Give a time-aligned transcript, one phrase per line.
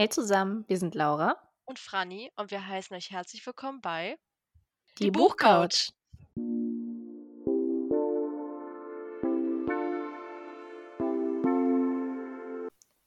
[0.00, 1.36] Hey zusammen, wir sind Laura.
[1.64, 4.16] und Franny und wir heißen euch herzlich willkommen bei
[5.00, 5.90] Die Buchcouch.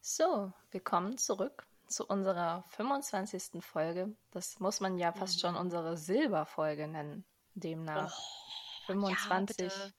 [0.02, 3.64] So, willkommen zurück zu unserer 25.
[3.64, 4.14] Folge.
[4.32, 7.24] Das muss man ja fast schon unsere Silberfolge nennen,
[7.54, 8.20] demnach.
[8.20, 9.94] Oh, 25, bitte.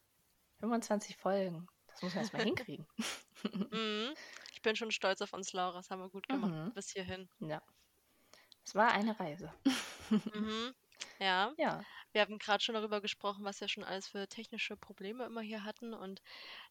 [0.61, 1.66] 25 Folgen.
[1.86, 2.86] Das muss man erstmal hinkriegen.
[3.70, 4.14] Mhm.
[4.62, 5.79] Ich bin schon stolz auf uns, Laura.
[5.79, 6.72] Das haben wir gut gemacht Mhm.
[6.72, 7.29] bis hierhin.
[7.40, 7.61] Ja.
[8.64, 9.53] Es war eine Reise.
[10.36, 10.72] Mhm.
[11.18, 11.84] Ja, Ja.
[12.12, 15.64] wir haben gerade schon darüber gesprochen, was wir schon alles für technische Probleme immer hier
[15.64, 16.22] hatten und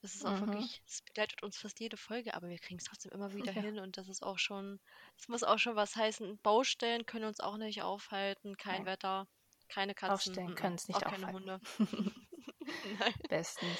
[0.02, 0.48] das ist auch Mhm.
[0.48, 3.62] wirklich, es begleitet uns fast jede Folge, aber wir kriegen es trotzdem immer wieder Ja.
[3.62, 4.80] hin und das ist auch schon,
[5.18, 6.38] es muss auch schon was heißen.
[6.44, 8.85] Baustellen können uns auch nicht aufhalten, kein Nein.
[8.85, 9.27] Wetter,
[9.68, 11.34] keine Katzen, Aufstellen mhm, können es nicht auch keine aufhalten.
[11.34, 11.60] Hunde.
[12.99, 13.13] Nein.
[13.27, 13.80] Bestens.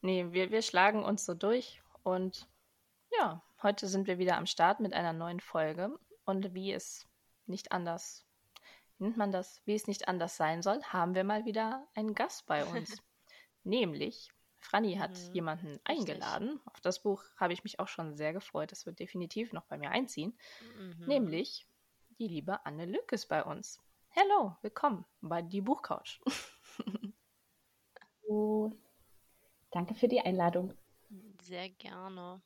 [0.00, 2.48] Nee, wir, wir schlagen uns so durch und
[3.18, 7.08] ja, heute sind wir wieder am Start mit einer neuen Folge und wie es
[7.46, 8.26] nicht anders,
[8.98, 12.14] wie nennt man das, wie es nicht anders sein soll, haben wir mal wieder einen
[12.14, 12.96] Gast bei uns.
[13.64, 16.60] Nämlich, Franny hat Mhm, jemanden eingeladen.
[16.66, 18.72] Auf das Buch habe ich mich auch schon sehr gefreut.
[18.72, 20.36] Das wird definitiv noch bei mir einziehen.
[20.76, 21.06] Mhm.
[21.06, 21.66] Nämlich
[22.18, 23.80] die liebe Anne Lück ist bei uns.
[24.14, 26.20] Hallo, willkommen bei Die Buchcouch.
[28.24, 28.72] Hallo.
[29.70, 30.74] Danke für die Einladung.
[31.42, 32.40] Sehr gerne.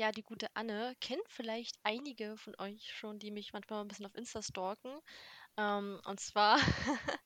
[0.00, 4.06] Ja, die gute Anne kennt vielleicht einige von euch schon, die mich manchmal ein bisschen
[4.06, 4.98] auf Insta stalken.
[5.58, 6.56] Ähm, und zwar,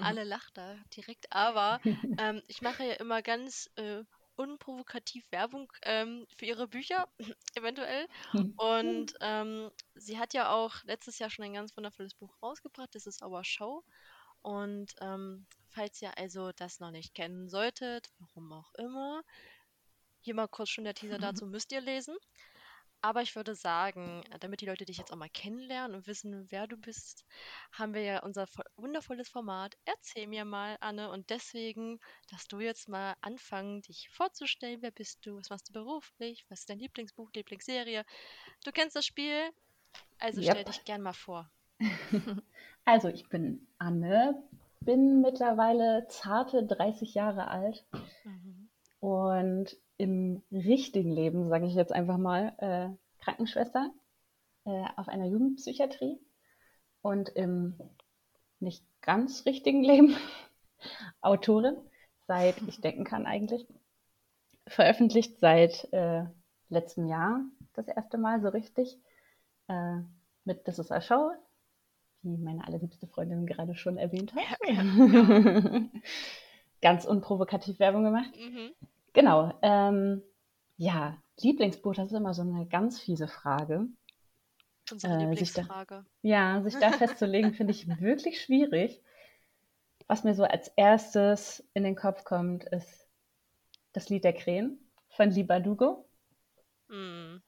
[0.00, 1.82] alle lacht da direkt, aber
[2.18, 4.04] ähm, ich mache ja immer ganz äh,
[4.36, 7.06] unprovokativ Werbung ähm, für ihre Bücher,
[7.56, 8.08] eventuell.
[8.56, 13.06] Und ähm, sie hat ja auch letztes Jahr schon ein ganz wundervolles Buch rausgebracht, das
[13.06, 13.84] ist Our Show.
[14.40, 19.22] Und ähm, falls ihr also das noch nicht kennen solltet, warum auch immer,
[20.24, 22.16] hier mal kurz schon der Teaser dazu, müsst ihr lesen.
[23.02, 26.50] Aber ich würde sagen, äh, damit die Leute dich jetzt auch mal kennenlernen und wissen,
[26.50, 27.24] wer du bist,
[27.72, 29.76] haben wir ja unser vo- wundervolles Format.
[29.84, 31.10] Erzähl mir mal, Anne.
[31.10, 34.80] Und deswegen, dass du jetzt mal anfangen, dich vorzustellen.
[34.82, 35.36] Wer bist du?
[35.36, 36.46] Was machst du beruflich?
[36.48, 38.04] Was ist dein Lieblingsbuch, Lieblingsserie?
[38.64, 39.50] Du kennst das Spiel.
[40.18, 40.66] Also stell Yep.
[40.66, 41.50] dich gern mal vor.
[42.86, 44.42] Also, ich bin Anne,
[44.80, 47.84] bin mittlerweile zarte 30 Jahre alt
[48.24, 48.68] Mhm.
[49.00, 53.90] und im richtigen Leben, sage ich jetzt einfach mal, äh, Krankenschwester
[54.64, 56.18] äh, auf einer Jugendpsychiatrie
[57.02, 57.78] und im
[58.60, 60.16] nicht ganz richtigen Leben
[61.20, 61.76] Autorin,
[62.26, 63.66] seit ich denken kann eigentlich.
[64.66, 66.24] Veröffentlicht seit äh,
[66.68, 67.42] letztem Jahr
[67.74, 68.98] das erste Mal so richtig
[69.68, 69.98] äh,
[70.44, 71.32] mit This is a Show,
[72.22, 74.42] die meine allerliebste Freundin gerade schon erwähnt hat.
[76.82, 78.32] Ganz unprovokativ Werbung gemacht.
[78.36, 78.72] Mhm.
[79.14, 79.52] Genau.
[79.62, 80.22] Ähm,
[80.76, 83.86] ja, Lieblingsbuch, das ist immer so eine ganz fiese Frage.
[84.90, 86.04] Unsere Äh, sich da- Lieblingsfrage.
[86.22, 89.00] Ja, sich da festzulegen, finde ich wirklich schwierig.
[90.06, 93.08] Was mir so als erstes in den Kopf kommt, ist
[93.94, 96.04] das Lied der Krähen von Libadugo.
[96.88, 97.40] Mhm.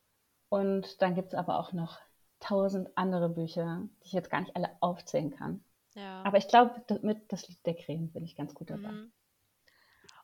[0.48, 1.98] Und dann gibt es aber auch noch
[2.41, 5.62] tausend andere Bücher, die ich jetzt gar nicht alle aufzählen kann.
[5.94, 6.22] Ja.
[6.22, 8.88] Aber ich glaube, mit das Lied der Krähen bin ich ganz gut dabei.
[8.93, 9.12] Mhm.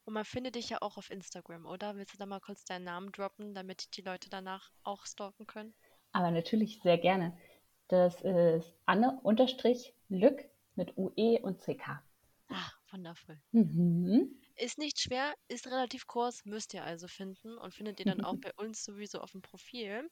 [0.05, 1.97] Und man findet dich ja auch auf Instagram, oder?
[1.97, 5.75] Willst du da mal kurz deinen Namen droppen, damit die Leute danach auch stalken können?
[6.13, 7.37] Aber natürlich sehr gerne.
[7.89, 12.03] Das ist Anne-Lück mit UE und CK.
[12.49, 13.41] Ah, wundervoll.
[13.53, 14.41] Mhm.
[14.57, 18.37] Ist nicht schwer, ist relativ kurz, müsst ihr also finden und findet ihr dann auch
[18.41, 20.11] bei uns sowieso auf dem Profil.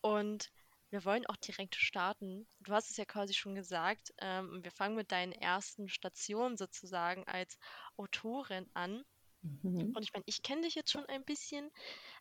[0.00, 0.50] Und
[0.90, 2.46] wir wollen auch direkt starten.
[2.60, 4.12] Du hast es ja quasi schon gesagt.
[4.18, 7.58] Ähm, wir fangen mit deinen ersten Stationen sozusagen als
[7.96, 9.04] Autorin an.
[9.42, 9.94] Mhm.
[9.94, 11.70] Und ich meine, ich kenne dich jetzt schon ein bisschen,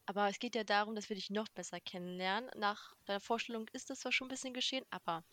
[0.06, 2.50] aber es geht ja darum, dass wir dich noch besser kennenlernen.
[2.56, 5.24] Nach deiner Vorstellung ist das zwar schon ein bisschen geschehen, aber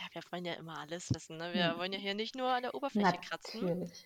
[0.00, 1.36] ja, wir wollen ja immer alles wissen.
[1.38, 1.52] Ne?
[1.54, 1.78] Wir Mhm.
[1.78, 3.70] wollen ja hier nicht nur an der Oberfläche kratzen.
[3.70, 4.04] Natürlich.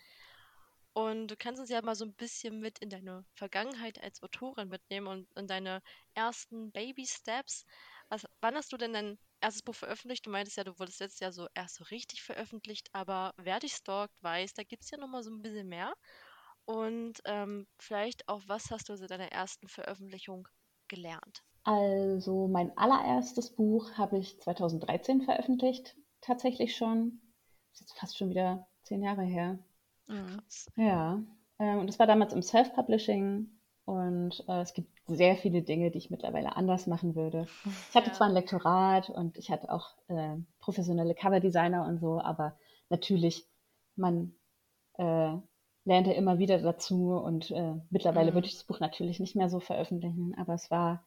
[0.93, 4.69] Und du kannst uns ja mal so ein bisschen mit in deine Vergangenheit als Autorin
[4.69, 5.83] mitnehmen und in deine
[6.15, 7.65] ersten Baby Steps.
[8.15, 10.25] Was, wann hast du denn dein erstes Buch veröffentlicht?
[10.25, 13.73] Du meintest ja, du wurdest letztes Jahr so erst so richtig veröffentlicht, aber wer dich
[13.73, 15.93] stalkt, weiß, da gibt es ja nochmal so ein bisschen mehr.
[16.65, 20.47] Und ähm, vielleicht auch, was hast du seit deiner ersten Veröffentlichung
[20.87, 21.43] gelernt?
[21.65, 27.21] Also mein allererstes Buch habe ich 2013 veröffentlicht, tatsächlich schon.
[27.73, 29.59] Das ist jetzt fast schon wieder zehn Jahre her.
[30.07, 30.41] Mhm.
[30.77, 31.21] Ja,
[31.59, 33.51] ähm, und das war damals im Self-Publishing
[33.87, 37.51] und äh, es gibt sehr viele Dinge, die ich mittlerweile anders machen würde.
[37.91, 38.13] Ich hatte Ja.
[38.13, 42.57] zwar ein Lektorat und ich hatte auch äh, professionelle Coverdesigner und so, aber
[42.91, 43.47] natürlich,
[43.97, 44.35] man
[44.99, 45.35] äh,
[45.85, 48.35] lernt ja immer wieder dazu und äh, mittlerweile Mhm.
[48.35, 51.05] würde ich das Buch natürlich nicht mehr so veröffentlichen, aber es war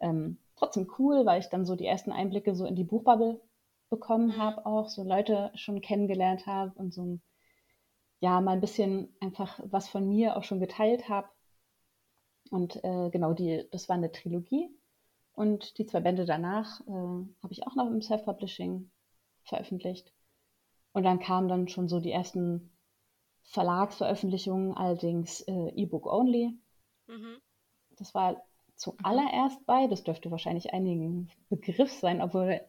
[0.00, 3.40] ähm, trotzdem cool, weil ich dann so die ersten Einblicke so in die Buchbubble
[3.90, 4.38] bekommen Mhm.
[4.38, 7.18] habe, auch so Leute schon kennengelernt habe und so
[8.20, 11.28] ja, mal ein bisschen einfach was von mir auch schon geteilt habe.
[12.50, 14.68] Und äh, genau, die, das war eine Trilogie.
[15.32, 18.90] Und die zwei Bände danach äh, habe ich auch noch im Self-Publishing
[19.44, 20.12] veröffentlicht.
[20.92, 22.70] Und dann kamen dann schon so die ersten
[23.44, 26.58] Verlagsveröffentlichungen, allerdings äh, E-Book only.
[27.06, 27.38] Mhm.
[27.96, 28.42] Das war
[28.76, 32.60] zuallererst bei, das dürfte wahrscheinlich einigen Begriff sein, obwohl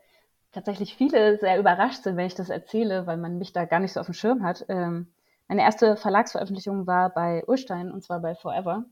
[0.52, 3.94] tatsächlich viele sehr überrascht sind, wenn ich das erzähle, weil man mich da gar nicht
[3.94, 4.66] so auf dem Schirm hat.
[4.70, 5.08] Ähm,
[5.48, 8.86] meine erste Verlagsveröffentlichung war bei Urstein und zwar bei Forever.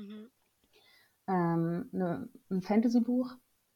[0.00, 0.30] Mhm.
[1.28, 3.34] Ähm, ne, ein Fantasy-Buch,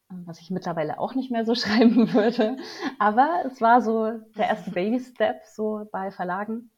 [0.09, 2.57] was ich mittlerweile auch nicht mehr so schreiben würde.
[2.99, 6.69] Aber es war so der erste Baby-Step so bei Verlagen.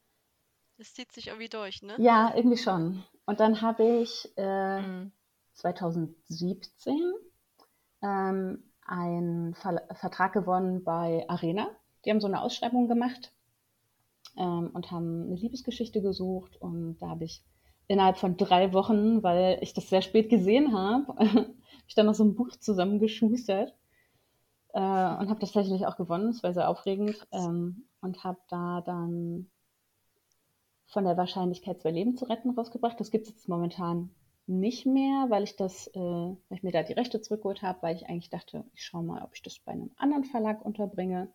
[0.78, 2.00] Das zieht sich irgendwie durch, ne?
[2.00, 3.04] Ja, irgendwie schon.
[3.26, 5.12] Und dann habe ich äh, Mhm.
[5.54, 7.12] 2017
[8.02, 11.68] ähm, einen Ver Vertrag gewonnen bei Arena.
[12.04, 13.32] Die haben so eine Ausschreibung gemacht
[14.36, 16.56] ähm, und haben eine Liebesgeschichte gesucht.
[16.56, 17.42] Und da habe ich
[17.88, 21.14] innerhalb von drei Wochen, weil ich das sehr spät gesehen habe,
[21.88, 23.74] ich dann noch so ein Buch zusammengeschustert
[24.74, 26.28] äh, und habe das tatsächlich auch gewonnen.
[26.28, 29.50] Es war sehr aufregend ähm, und habe da dann
[30.86, 32.98] von der Wahrscheinlichkeit, zwei Leben zu retten, rausgebracht.
[33.00, 34.10] Das gibt es jetzt momentan
[34.46, 37.96] nicht mehr, weil ich das, äh, weil ich mir da die Rechte zurückgeholt habe, weil
[37.96, 41.28] ich eigentlich dachte, ich schaue mal, ob ich das bei einem anderen Verlag unterbringe.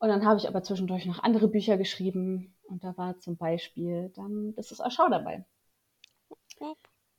[0.00, 4.10] Und dann habe ich aber zwischendurch noch andere Bücher geschrieben und da war zum Beispiel
[4.16, 5.44] dann Das ist Aschau dabei.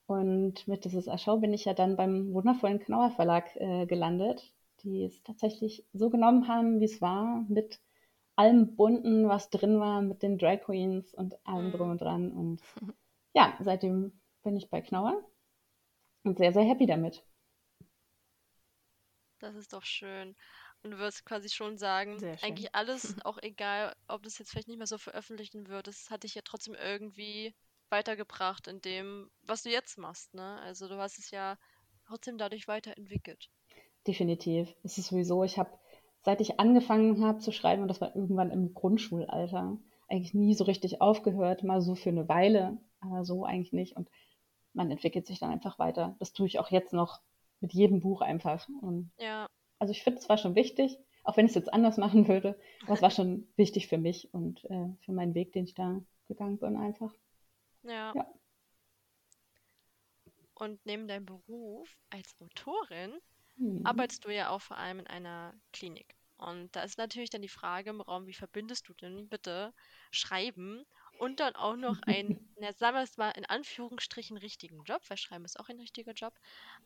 [0.08, 4.54] Und mit Das ist Aschau bin ich ja dann beim wundervollen Knauer Verlag äh, gelandet,
[4.84, 7.80] die es tatsächlich so genommen haben, wie es war, mit
[8.38, 11.72] allem Bunten, was drin war, mit den Drag Queens und allem Mhm.
[11.72, 12.32] drum und dran.
[12.32, 12.62] Und
[13.36, 15.22] ja, seitdem bin ich bei Knauer
[16.24, 17.26] und sehr, sehr happy damit.
[19.40, 20.36] Das ist doch schön.
[20.84, 24.78] Und du würdest quasi schon sagen, eigentlich alles, auch egal, ob das jetzt vielleicht nicht
[24.78, 27.54] mehr so veröffentlichen wird, das hat dich ja trotzdem irgendwie
[27.90, 30.60] weitergebracht in dem, was du jetzt machst, ne?
[30.62, 31.58] Also du hast es ja
[32.06, 33.50] trotzdem dadurch weiterentwickelt.
[34.08, 34.74] Definitiv.
[34.84, 35.72] Es ist sowieso, ich habe,
[36.24, 39.78] seit ich angefangen habe zu schreiben, und das war irgendwann im Grundschulalter,
[40.08, 43.96] eigentlich nie so richtig aufgehört, mal so für eine Weile, aber so eigentlich nicht.
[43.96, 44.10] Und
[44.74, 46.16] man entwickelt sich dann einfach weiter.
[46.20, 47.22] Das tue ich auch jetzt noch
[47.60, 48.68] mit jedem Buch einfach.
[48.82, 49.48] Und Ja,
[49.80, 52.58] also ich finde, es war schon wichtig, auch wenn ich es jetzt anders machen würde,
[52.86, 56.02] aber es war schon wichtig für mich und äh, für meinen Weg, den ich da
[56.28, 57.14] gegangen bin einfach.
[57.84, 58.16] ja.
[58.16, 58.26] Ja.
[60.54, 63.20] Und neben deinem Beruf als Autorin
[63.58, 63.84] Hm.
[63.84, 66.16] arbeitest du ja auch vor allem in einer Klinik.
[66.38, 69.74] Und da ist natürlich dann die Frage im Raum, wie verbindest du denn bitte
[70.12, 70.86] Schreiben
[71.20, 75.18] und dann auch noch einen, na, sagen wir es mal in Anführungsstrichen, richtigen Job, weil
[75.18, 76.34] Schreiben ist auch ein richtiger Job.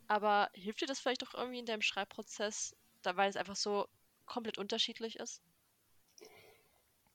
[0.08, 2.76] Aber hilft dir das vielleicht auch irgendwie in deinem Schreibprozess,
[3.06, 3.88] da weil es einfach so
[4.26, 5.42] komplett unterschiedlich ist?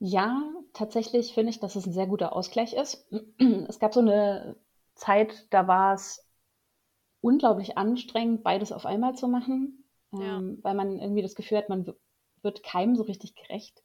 [0.00, 0.42] Ja,
[0.72, 3.06] tatsächlich finde ich, dass es ein sehr guter Ausgleich ist.
[3.68, 4.56] Es gab so eine
[4.94, 6.26] Zeit, da war es
[7.20, 10.24] unglaublich anstrengend, beides auf einmal zu machen, Ja.
[10.38, 11.86] ähm, weil man irgendwie das Gefühl hat, man
[12.42, 13.82] wird keinem so richtig gerecht.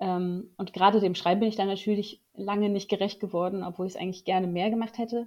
[0.00, 3.94] Ähm, und gerade dem Schreiben bin ich dann natürlich lange nicht gerecht geworden, obwohl ich
[3.94, 5.26] es eigentlich gerne mehr gemacht hätte.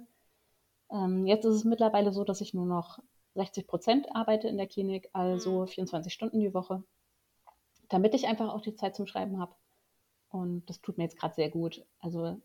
[0.92, 3.00] Ähm, jetzt ist es mittlerweile so, dass ich nur noch
[3.38, 6.82] 60 Prozent arbeite in der Klinik, also 24 Stunden die Woche,
[7.88, 9.54] damit ich einfach auch die Zeit zum Schreiben habe.
[10.28, 11.84] Und das tut mir jetzt gerade sehr gut.
[12.00, 12.36] Also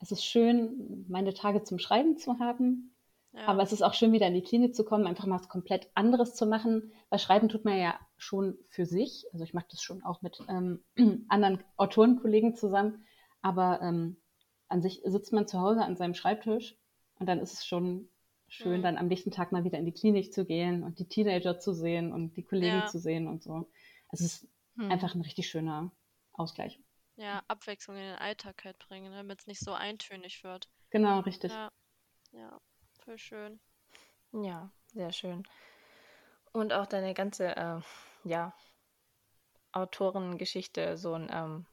[0.00, 2.94] es ist schön, meine Tage zum Schreiben zu haben,
[3.32, 5.48] Ja, aber es ist auch schön, wieder in die Klinik zu kommen, einfach mal was
[5.48, 6.92] komplett anderes zu machen.
[7.08, 9.26] Weil Schreiben tut man ja schon für sich.
[9.32, 10.82] Also ich mache das schon auch mit ähm,
[11.28, 13.04] anderen Autorenkollegen zusammen.
[13.40, 14.16] Aber ähm,
[14.68, 16.76] an sich sitzt man zu Hause an seinem Schreibtisch
[17.18, 18.08] und dann ist es schon
[18.48, 18.82] schön, Mhm.
[18.82, 21.72] dann am nächsten Tag mal wieder in die Klinik zu gehen und die Teenager zu
[21.74, 22.86] sehen und die Kollegen Ja.
[22.86, 23.68] zu sehen und so.
[24.08, 24.90] Also es ist Hm.
[24.90, 25.90] einfach ein richtig schöner
[26.32, 26.78] Ausgleich.
[27.16, 30.68] ja, Abwechslung in den Alltag halt bringen, damit es nicht so eintönig wird.
[30.90, 31.52] Genau, richtig.
[31.52, 31.70] Ja,
[32.32, 32.60] ja,
[33.04, 33.60] voll schön.
[34.32, 35.42] Ja, sehr schön.
[36.52, 37.80] Und auch deine ganze, äh,
[38.24, 38.52] ja,
[39.72, 41.66] Autorengeschichte so ein, ähm,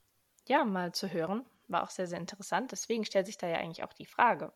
[0.47, 2.71] ja, mal zu hören, war auch sehr, sehr interessant.
[2.71, 4.53] Deswegen stellt sich da ja eigentlich auch die Frage,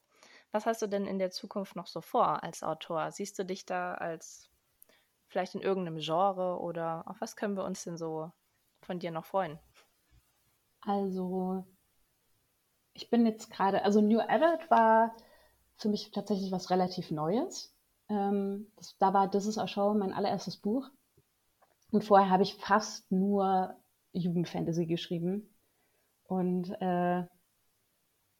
[0.51, 3.11] was hast du denn in der Zukunft noch so vor als Autor?
[3.11, 4.49] Siehst du dich da als
[5.27, 8.31] vielleicht in irgendeinem Genre oder auf was können wir uns denn so
[8.81, 9.59] von dir noch freuen?
[10.81, 11.65] Also,
[12.93, 15.15] ich bin jetzt gerade, also New Adult war
[15.75, 17.75] für mich tatsächlich was relativ Neues.
[18.09, 20.89] Ähm, das, da war This is a Show mein allererstes Buch.
[21.91, 23.75] Und vorher habe ich fast nur
[24.13, 25.53] Jugendfantasy geschrieben.
[26.23, 27.25] Und äh,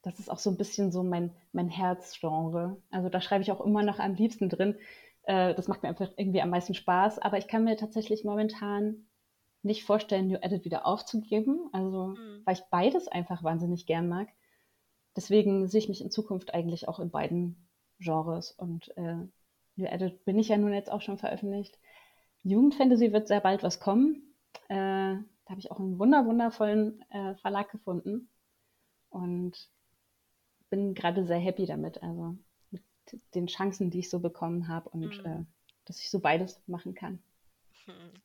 [0.08, 2.78] das ist auch so ein bisschen so mein, mein Herzgenre.
[2.92, 4.76] Also da schreibe ich auch immer noch am liebsten drin.
[5.24, 7.20] Äh, das macht mir einfach irgendwie am meisten Spaß.
[7.20, 9.08] Aber ich kann mir tatsächlich momentan
[9.64, 11.70] nicht vorstellen, New Edit wieder aufzugeben.
[11.74, 12.42] Also, mhm.
[12.46, 14.30] weil ich beides einfach wahnsinnig gern mag.
[15.18, 17.68] Deswegen sehe ich mich in Zukunft eigentlich auch in beiden
[18.00, 18.52] Genres.
[18.52, 19.18] Und äh,
[19.76, 21.78] New Edit bin ich ja nun jetzt auch schon veröffentlicht.
[22.44, 24.34] Jugendfantasy wird sehr bald was kommen.
[24.70, 28.30] Äh, da habe ich auch einen wunder wundervollen äh, Verlag gefunden
[29.10, 29.70] und
[30.70, 32.02] bin gerade sehr happy damit.
[32.04, 32.38] Also
[32.72, 32.84] mit
[33.36, 35.26] den Chancen, die ich so bekommen habe und mhm.
[35.26, 35.46] äh,
[35.86, 37.22] dass ich so beides machen kann.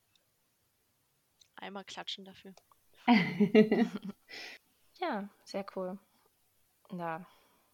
[1.56, 2.54] Einmal klatschen dafür.
[5.00, 5.99] ja, sehr cool.
[6.90, 7.26] Da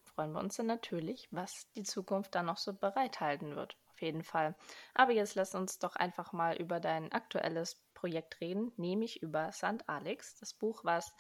[0.04, 3.76] freuen wir uns dann natürlich, was die Zukunft dann noch so bereithalten wird.
[3.88, 4.54] Auf jeden Fall.
[4.94, 9.88] Aber jetzt lass uns doch einfach mal über dein aktuelles Projekt reden, nämlich über St.
[9.88, 11.12] Alex, das Buch, was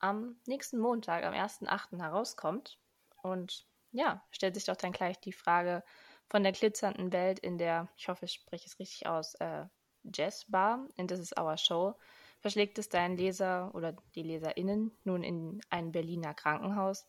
[0.00, 1.98] am nächsten Montag, am 1.8.
[1.98, 2.78] herauskommt.
[3.22, 5.82] Und ja, stellt sich doch dann gleich die Frage
[6.28, 9.66] von der glitzernden Welt in der, ich hoffe, ich spreche es richtig aus, äh,
[10.04, 11.94] Jazzbar, in This is Our Show,
[12.40, 17.04] verschlägt es deinen Leser oder die LeserInnen nun in ein Berliner Krankenhaus.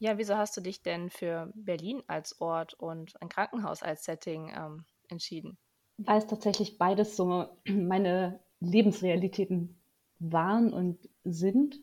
[0.00, 4.52] Ja, wieso hast du dich denn für Berlin als Ort und ein Krankenhaus als Setting
[4.54, 5.58] ähm, entschieden?
[5.98, 9.80] Weil es tatsächlich beides so meine Lebensrealitäten
[10.18, 11.78] waren und sind.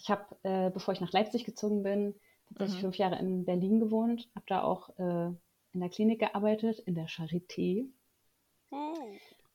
[0.00, 2.14] Ich habe, äh, bevor ich nach Leipzig gezogen bin,
[2.48, 2.86] tatsächlich mhm.
[2.86, 5.30] fünf Jahre in Berlin gewohnt, habe da auch äh,
[5.72, 7.86] in der Klinik gearbeitet, in der Charité.
[8.70, 8.94] Oh.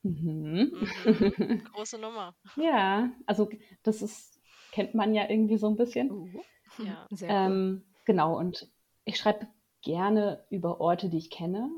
[0.04, 0.72] Mhm.
[1.04, 1.64] Mhm.
[1.74, 2.36] Große Nummer.
[2.58, 3.50] Ja, also
[3.82, 4.40] das ist,
[4.72, 6.12] kennt man ja irgendwie so ein bisschen.
[6.12, 6.30] Uh,
[6.78, 7.36] ja, sehr cool.
[7.36, 8.72] Ähm, genau, und
[9.04, 9.48] ich schreibe
[9.82, 11.72] gerne über Orte, die ich kenne,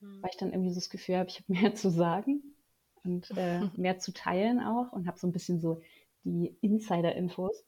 [0.00, 0.22] mhm.
[0.22, 2.42] weil ich dann irgendwie so das Gefühl habe, ich habe mehr zu sagen
[3.04, 5.80] und äh, mehr zu teilen auch und habe so ein bisschen so
[6.24, 7.64] die Insider-Infos.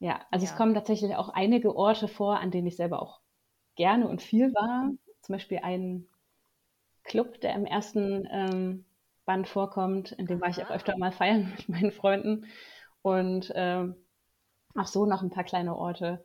[0.00, 0.52] Ja, also ja.
[0.52, 3.20] es kommen tatsächlich auch einige Orte vor, an denen ich selber auch
[3.74, 4.90] gerne und viel war.
[5.22, 6.06] Zum Beispiel ein
[7.04, 8.84] Club, der im ersten ähm,
[9.24, 10.12] Band vorkommt.
[10.12, 12.46] In dem war ich auch öfter mal feiern mit meinen Freunden.
[13.02, 13.96] Und ähm,
[14.74, 16.24] auch so noch ein paar kleine Orte.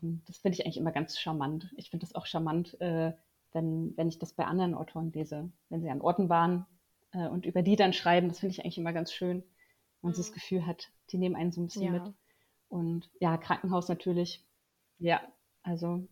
[0.00, 1.70] Und das finde ich eigentlich immer ganz charmant.
[1.76, 3.12] Ich finde das auch charmant, äh,
[3.52, 6.66] wenn, wenn ich das bei anderen Autoren lese, wenn sie an Orten waren
[7.12, 8.28] äh, und über die dann schreiben.
[8.28, 9.44] Das finde ich eigentlich immer ganz schön, wenn
[10.02, 10.14] man mhm.
[10.14, 10.34] so das mhm.
[10.34, 12.04] Gefühl hat, die nehmen einen so ein bisschen ja.
[12.04, 12.14] mit.
[12.70, 14.42] Und ja, Krankenhaus natürlich.
[14.98, 15.20] Ja,
[15.62, 16.08] also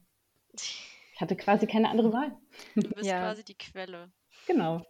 [0.52, 2.36] ich hatte quasi keine andere Wahl.
[2.74, 3.20] Du bist ja.
[3.20, 4.10] quasi die Quelle.
[4.46, 4.84] Genau.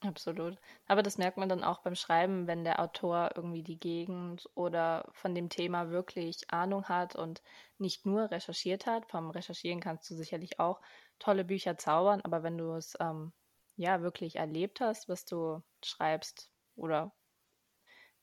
[0.00, 0.58] Absolut.
[0.86, 5.08] Aber das merkt man dann auch beim Schreiben, wenn der Autor irgendwie die Gegend oder
[5.12, 7.42] von dem Thema wirklich Ahnung hat und
[7.78, 9.06] nicht nur recherchiert hat.
[9.10, 10.82] Vom Recherchieren kannst du sicherlich auch
[11.18, 13.32] tolle Bücher zaubern, aber wenn du es ähm,
[13.76, 17.12] ja wirklich erlebt hast, was du schreibst oder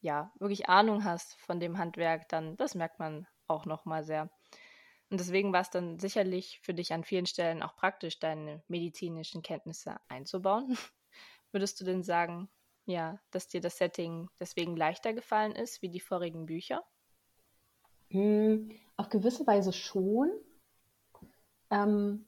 [0.03, 4.29] ja wirklich Ahnung hast von dem Handwerk, dann das merkt man auch noch mal sehr.
[5.09, 9.41] Und deswegen war es dann sicherlich für dich an vielen Stellen auch praktisch, deine medizinischen
[9.41, 10.77] Kenntnisse einzubauen.
[11.51, 12.49] Würdest du denn sagen,
[12.85, 16.83] ja, dass dir das Setting deswegen leichter gefallen ist wie die vorigen Bücher?
[18.09, 20.31] Hm, auf gewisse Weise schon.
[21.69, 22.25] Ähm,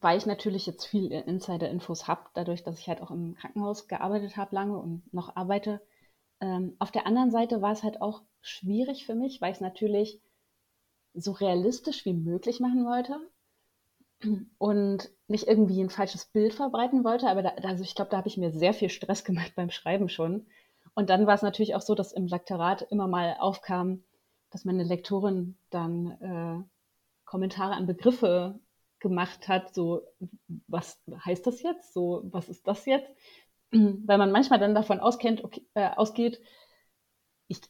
[0.00, 4.36] weil ich natürlich jetzt viel Insider-Infos habe, dadurch, dass ich halt auch im Krankenhaus gearbeitet
[4.36, 5.80] habe lange und noch arbeite.
[6.44, 9.62] Ähm, auf der anderen Seite war es halt auch schwierig für mich, weil ich es
[9.62, 10.20] natürlich
[11.14, 13.18] so realistisch wie möglich machen wollte
[14.58, 17.28] und nicht irgendwie ein falsches Bild verbreiten wollte.
[17.28, 20.10] Aber da, also ich glaube, da habe ich mir sehr viel Stress gemacht beim Schreiben
[20.10, 20.46] schon.
[20.94, 24.04] Und dann war es natürlich auch so, dass im Lektorat immer mal aufkam,
[24.50, 26.62] dass meine Lektorin dann äh,
[27.24, 28.60] Kommentare an Begriffe
[29.00, 30.02] gemacht hat, so
[30.68, 31.94] was heißt das jetzt?
[31.94, 33.10] So was ist das jetzt?
[33.72, 36.40] Weil man manchmal dann davon auskennt, okay, äh, ausgeht,
[37.48, 37.60] ich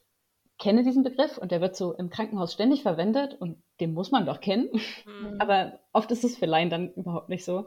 [0.58, 4.26] kenne diesen Begriff und der wird so im Krankenhaus ständig verwendet und den muss man
[4.26, 4.68] doch kennen.
[5.06, 5.36] Mhm.
[5.40, 7.66] Aber oft ist es für Laien dann überhaupt nicht so.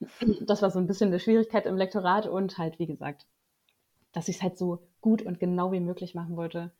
[0.46, 3.26] Das war so ein bisschen eine Schwierigkeit im Lektorat und halt, wie gesagt,
[4.12, 6.72] dass ich es halt so gut und genau wie möglich machen wollte.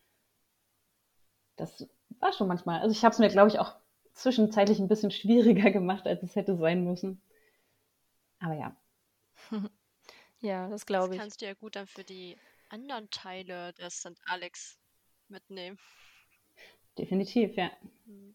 [1.57, 1.87] Das
[2.19, 2.81] war schon manchmal.
[2.81, 3.75] Also ich habe es mir, glaube ich, auch
[4.15, 7.21] zwischenzeitlich ein bisschen schwieriger gemacht, als es hätte sein müssen.
[8.41, 8.77] Aber ja.
[10.41, 11.19] Ja, das glaube ich.
[11.19, 12.37] Das kannst du ja gut dann für die
[12.69, 14.19] anderen Teile des St.
[14.27, 14.79] Alex
[15.29, 15.79] mitnehmen.
[16.99, 17.71] Definitiv, ja.
[18.07, 18.35] Mhm.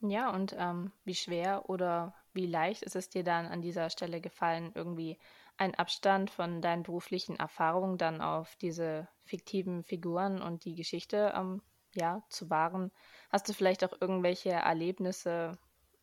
[0.00, 4.20] Ja, und ähm, wie schwer oder wie leicht ist es dir dann an dieser Stelle
[4.20, 5.18] gefallen, irgendwie
[5.56, 11.62] einen Abstand von deinen beruflichen Erfahrungen dann auf diese fiktiven Figuren und die Geschichte ähm,
[11.94, 12.90] ja, zu wahren?
[13.30, 15.58] Hast du vielleicht auch irgendwelche Erlebnisse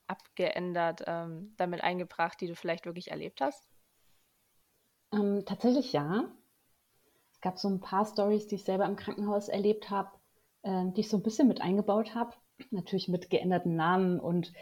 [0.07, 3.70] abgeändert, ähm, damit eingebracht, die du vielleicht wirklich erlebt hast?
[5.11, 6.31] Ähm, tatsächlich ja.
[7.33, 10.11] Es gab so ein paar Stories, die ich selber im Krankenhaus erlebt habe,
[10.63, 12.33] äh, die ich so ein bisschen mit eingebaut habe.
[12.69, 14.53] Natürlich mit geänderten Namen und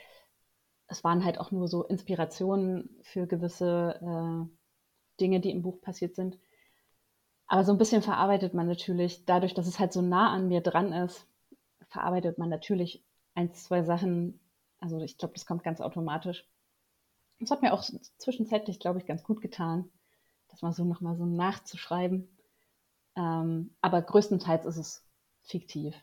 [0.87, 6.15] es waren halt auch nur so Inspirationen für gewisse äh, Dinge, die im Buch passiert
[6.15, 6.39] sind.
[7.47, 10.61] Aber so ein bisschen verarbeitet man natürlich, dadurch, dass es halt so nah an mir
[10.61, 11.27] dran ist,
[11.89, 13.03] verarbeitet man natürlich
[13.33, 14.39] ein, zwei Sachen.
[14.79, 16.47] Also ich glaube, das kommt ganz automatisch.
[17.39, 17.83] Das hat mir auch
[18.17, 19.89] zwischenzeitlich, glaube ich, ganz gut getan,
[20.59, 22.27] das mal so nochmal so nachzuschreiben.
[23.15, 25.07] Ähm, aber größtenteils ist es
[25.43, 25.95] fiktiv.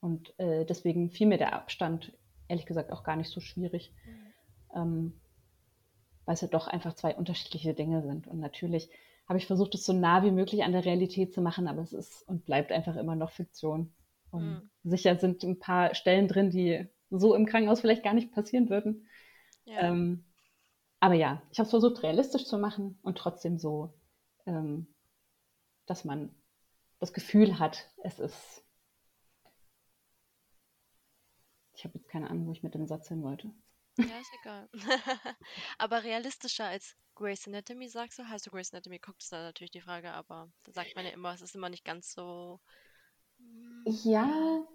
[0.00, 2.12] Und äh, deswegen fiel mir der Abstand,
[2.48, 3.92] ehrlich gesagt, auch gar nicht so schwierig.
[4.04, 4.32] Mhm.
[4.74, 5.20] Ähm,
[6.24, 8.26] weil es ja doch einfach zwei unterschiedliche Dinge sind.
[8.26, 8.90] Und natürlich
[9.26, 11.92] habe ich versucht, es so nah wie möglich an der Realität zu machen, aber es
[11.92, 13.92] ist und bleibt einfach immer noch Fiktion.
[14.30, 14.70] Und mhm.
[14.84, 19.08] sicher sind ein paar Stellen drin, die so im Krankenhaus vielleicht gar nicht passieren würden.
[19.64, 19.80] Ja.
[19.80, 20.24] Ähm,
[21.00, 23.94] aber ja, ich habe es versucht, realistisch zu machen und trotzdem so,
[24.46, 24.86] ähm,
[25.86, 26.34] dass man
[26.98, 28.64] das Gefühl hat, es ist.
[31.74, 33.52] Ich habe jetzt keine Ahnung, wo ich mit dem Satz hin wollte.
[33.98, 34.68] Ja, ist egal.
[35.78, 38.28] aber realistischer als Grey's Anatomy, sagst du?
[38.28, 41.12] Hast du Grey's Anatomy guckt, ist da natürlich die Frage, aber da sagt man ja
[41.12, 42.60] immer, es ist immer nicht ganz so.
[43.38, 43.84] Hm.
[44.04, 44.66] Ja,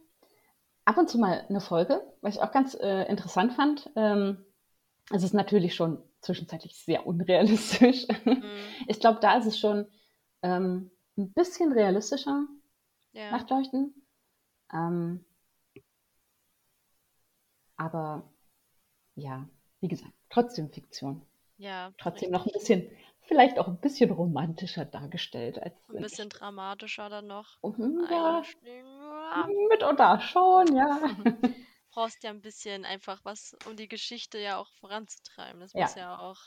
[0.86, 3.90] ab und zu mal eine Folge, was ich auch ganz äh, interessant fand.
[3.96, 4.46] Ähm,
[5.12, 8.08] es ist natürlich schon zwischenzeitlich sehr unrealistisch.
[8.26, 8.44] Mhm.
[8.88, 9.88] Ich glaube, da ist es schon
[10.42, 12.48] ähm, ein bisschen realistischer,
[13.12, 13.32] ja.
[13.32, 13.94] Nachtleuchten.
[14.74, 15.26] Ähm,
[17.78, 18.24] aber
[19.16, 19.48] ja,
[19.82, 21.22] wie gesagt, trotzdem Fiktion.
[21.58, 21.92] Ja.
[21.98, 22.32] Trotzdem richtig.
[22.32, 22.90] noch ein bisschen,
[23.22, 25.62] vielleicht auch ein bisschen romantischer dargestellt.
[25.62, 26.34] Als ein bisschen ich.
[26.34, 27.62] dramatischer dann noch.
[27.62, 28.44] Mhm, ja,
[29.70, 31.00] mitunter schon, ja.
[31.94, 35.60] Brauchst ja ein bisschen einfach was, um die Geschichte ja auch voranzutreiben.
[35.60, 35.82] Das ja.
[35.82, 36.40] muss ja auch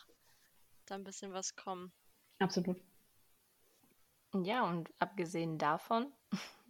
[0.87, 1.93] da ein bisschen was kommen.
[2.39, 2.81] Absolut.
[4.35, 6.13] Ja, und abgesehen davon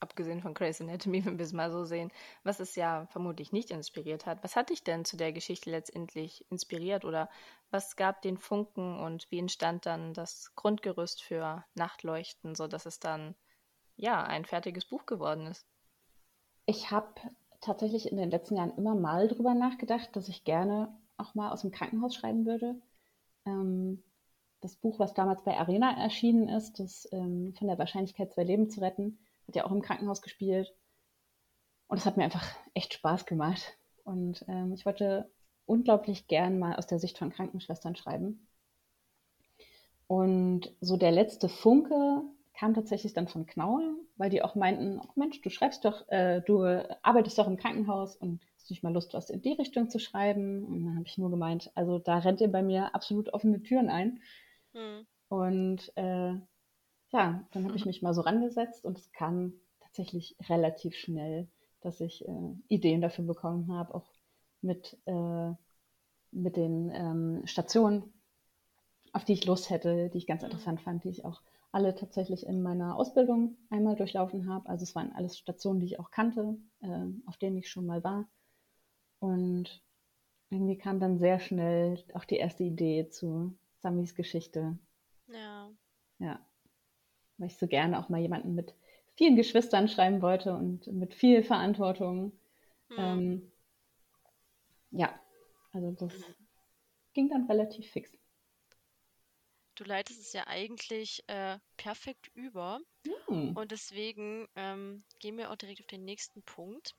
[0.00, 2.10] abgesehen von Crazy Anatomy, wenn wir es mal so sehen,
[2.42, 4.42] was es ja vermutlich nicht inspiriert hat.
[4.42, 7.28] Was hat dich denn zu der Geschichte letztendlich inspiriert oder
[7.70, 13.34] was gab den Funken und wie entstand dann das Grundgerüst für Nachtleuchten, sodass es dann
[13.96, 15.66] ja ein fertiges Buch geworden ist?
[16.66, 17.14] Ich habe
[17.60, 21.62] tatsächlich in den letzten Jahren immer mal drüber nachgedacht, dass ich gerne auch mal aus
[21.62, 22.80] dem Krankenhaus schreiben würde.
[23.46, 24.02] Ähm,
[24.60, 28.70] das Buch, was damals bei Arena erschienen ist, das ähm, von der Wahrscheinlichkeit, zwei Leben
[28.70, 30.74] zu retten, hat ja auch im Krankenhaus gespielt.
[31.88, 33.76] Und es hat mir einfach echt Spaß gemacht.
[34.04, 35.30] Und ähm, ich wollte
[35.66, 38.46] unglaublich gern mal aus der Sicht von Krankenschwestern schreiben.
[40.06, 42.22] Und so der letzte Funke
[42.60, 46.42] kam tatsächlich dann von Knaue, weil die auch meinten, oh Mensch, du schreibst doch, äh,
[46.42, 46.62] du
[47.00, 50.66] arbeitest doch im Krankenhaus und hast nicht mal Lust, was in die Richtung zu schreiben.
[50.66, 53.88] Und dann habe ich nur gemeint, also da rennt ihr bei mir absolut offene Türen
[53.88, 54.20] ein.
[54.74, 55.06] Mhm.
[55.28, 56.34] Und äh,
[57.08, 61.48] ja, dann habe ich mich mal so rangesetzt und es kam tatsächlich relativ schnell,
[61.80, 64.12] dass ich äh, Ideen dafür bekommen habe, auch
[64.60, 65.52] mit, äh,
[66.30, 68.12] mit den ähm, Stationen,
[69.14, 70.50] auf die ich Lust hätte, die ich ganz mhm.
[70.50, 71.40] interessant fand, die ich auch
[71.72, 74.68] alle tatsächlich in meiner Ausbildung einmal durchlaufen habe.
[74.68, 78.02] Also es waren alles Stationen, die ich auch kannte, äh, auf denen ich schon mal
[78.02, 78.28] war.
[79.20, 79.82] Und
[80.50, 84.78] irgendwie kam dann sehr schnell auch die erste Idee zu Samis Geschichte.
[85.28, 85.70] Ja.
[86.18, 86.40] Ja
[87.40, 88.74] weil ich so gerne auch mal jemanden mit
[89.16, 92.32] vielen Geschwistern schreiben wollte und mit viel Verantwortung.
[92.90, 92.96] Mhm.
[92.98, 93.52] Ähm,
[94.90, 95.18] ja,
[95.72, 96.34] also das mhm.
[97.14, 98.12] ging dann relativ fix.
[99.80, 102.80] Du leitest es ja eigentlich äh, perfekt über
[103.30, 103.56] mhm.
[103.56, 106.94] und deswegen ähm, gehen wir auch direkt auf den nächsten Punkt.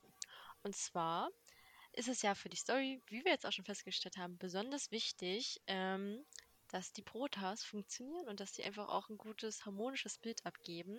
[0.63, 1.29] Und zwar
[1.93, 5.61] ist es ja für die Story, wie wir jetzt auch schon festgestellt haben, besonders wichtig,
[5.67, 6.25] ähm,
[6.69, 10.97] dass die Protas funktionieren und dass die einfach auch ein gutes, harmonisches Bild abgeben.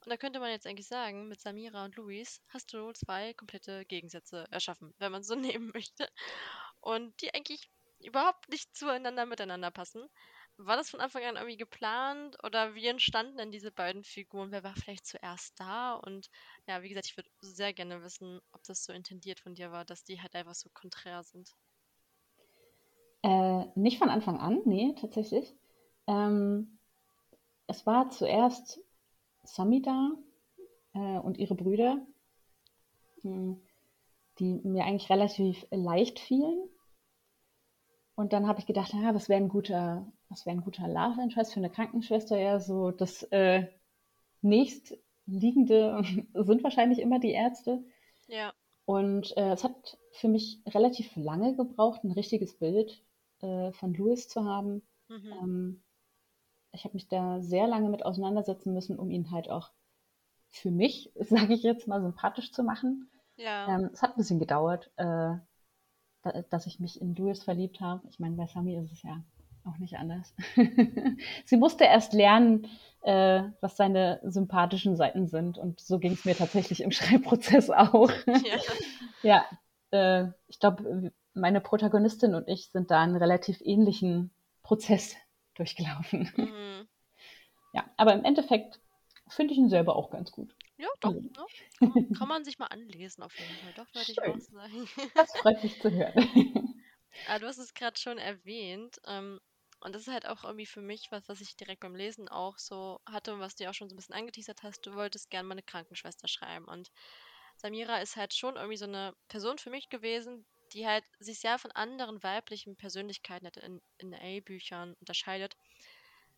[0.00, 3.84] Und da könnte man jetzt eigentlich sagen, mit Samira und Luis hast du zwei komplette
[3.84, 6.08] Gegensätze erschaffen, wenn man so nehmen möchte.
[6.80, 10.08] Und die eigentlich überhaupt nicht zueinander miteinander passen.
[10.60, 14.50] War das von Anfang an irgendwie geplant oder wie entstanden denn diese beiden Figuren?
[14.50, 15.94] Wer war vielleicht zuerst da?
[15.94, 16.30] Und
[16.66, 19.84] ja, wie gesagt, ich würde sehr gerne wissen, ob das so intendiert von dir war,
[19.84, 21.54] dass die halt einfach so konträr sind.
[23.22, 25.54] Äh, nicht von Anfang an, nee, tatsächlich.
[26.08, 26.78] Ähm,
[27.68, 28.80] es war zuerst
[29.44, 30.10] Samida
[30.94, 32.04] äh, und ihre Brüder,
[33.22, 33.60] hm,
[34.38, 36.68] die mir eigentlich relativ leicht fielen.
[38.16, 41.20] Und dann habe ich gedacht, ja, was wäre ein guter, was wäre ein guter Love
[41.22, 42.38] Interest für eine Krankenschwester?
[42.38, 43.66] Ja, so das äh,
[44.42, 46.02] nächstliegende
[46.34, 47.84] sind wahrscheinlich immer die Ärzte.
[48.26, 48.52] Ja.
[48.84, 53.04] Und äh, es hat für mich relativ lange gebraucht, ein richtiges Bild
[53.40, 54.82] äh, von Louis zu haben.
[55.08, 55.32] Mhm.
[55.42, 55.82] Ähm,
[56.72, 59.70] ich habe mich da sehr lange mit auseinandersetzen müssen, um ihn halt auch
[60.48, 63.10] für mich, sage ich jetzt mal, sympathisch zu machen.
[63.36, 63.74] Ja.
[63.74, 64.90] Ähm, es hat ein bisschen gedauert.
[64.96, 65.36] Äh,
[66.50, 68.06] dass ich mich in Louis verliebt habe.
[68.08, 69.22] Ich meine, bei Sami ist es ja
[69.68, 70.34] auch nicht anders.
[71.44, 72.68] Sie musste erst lernen,
[73.02, 75.58] äh, was seine sympathischen Seiten sind.
[75.58, 78.10] Und so ging es mir tatsächlich im Schreibprozess auch.
[78.26, 78.58] Ja,
[79.92, 84.30] ja äh, ich glaube, meine Protagonistin und ich sind da einen relativ ähnlichen
[84.62, 85.14] Prozess
[85.54, 86.30] durchgelaufen.
[86.36, 86.88] Mhm.
[87.72, 88.80] Ja, aber im Endeffekt
[89.28, 90.54] finde ich ihn selber auch ganz gut.
[90.78, 91.10] Ja, doch.
[91.10, 91.20] Also.
[91.20, 91.30] Ne?
[91.78, 93.72] Kann, kann, man sich mal anlesen, auf jeden Fall.
[93.76, 94.88] Doch, würde ich auch sagen.
[95.14, 96.74] Das freut mich zu hören.
[97.26, 99.00] Ah, du hast es gerade schon erwähnt.
[99.06, 99.40] Ähm,
[99.80, 102.58] und das ist halt auch irgendwie für mich was, was ich direkt beim Lesen auch
[102.58, 104.84] so hatte und was du ja auch schon so ein bisschen angeteasert hast.
[104.84, 106.64] Du wolltest gerne mal eine Krankenschwester schreiben.
[106.64, 106.90] Und
[107.56, 111.58] Samira ist halt schon irgendwie so eine Person für mich gewesen, die halt sich sehr
[111.58, 115.56] von anderen weiblichen Persönlichkeiten in, in A-Büchern unterscheidet.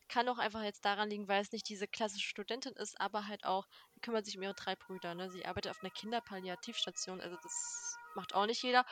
[0.08, 3.44] Kann auch einfach jetzt daran liegen, weil es nicht diese klassische Studentin ist, aber halt
[3.44, 5.14] auch, sie kümmert sich um ihre drei Brüder.
[5.14, 5.30] Ne?
[5.30, 8.84] Sie arbeitet auf einer Kinderpalliativstation, also das macht auch nicht jeder.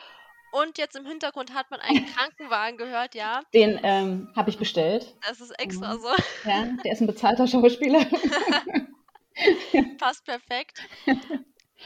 [0.52, 3.42] Und jetzt im Hintergrund hat man einen Krankenwagen gehört, ja.
[3.52, 5.14] Den ähm, habe ich bestellt.
[5.26, 6.00] Das ist extra mhm.
[6.00, 6.08] so.
[6.44, 8.04] Ja, der ist ein bezahlter Schauspieler.
[9.98, 10.82] Passt perfekt.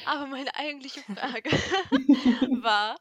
[0.07, 1.51] Aber meine eigentliche Frage
[2.63, 2.99] war,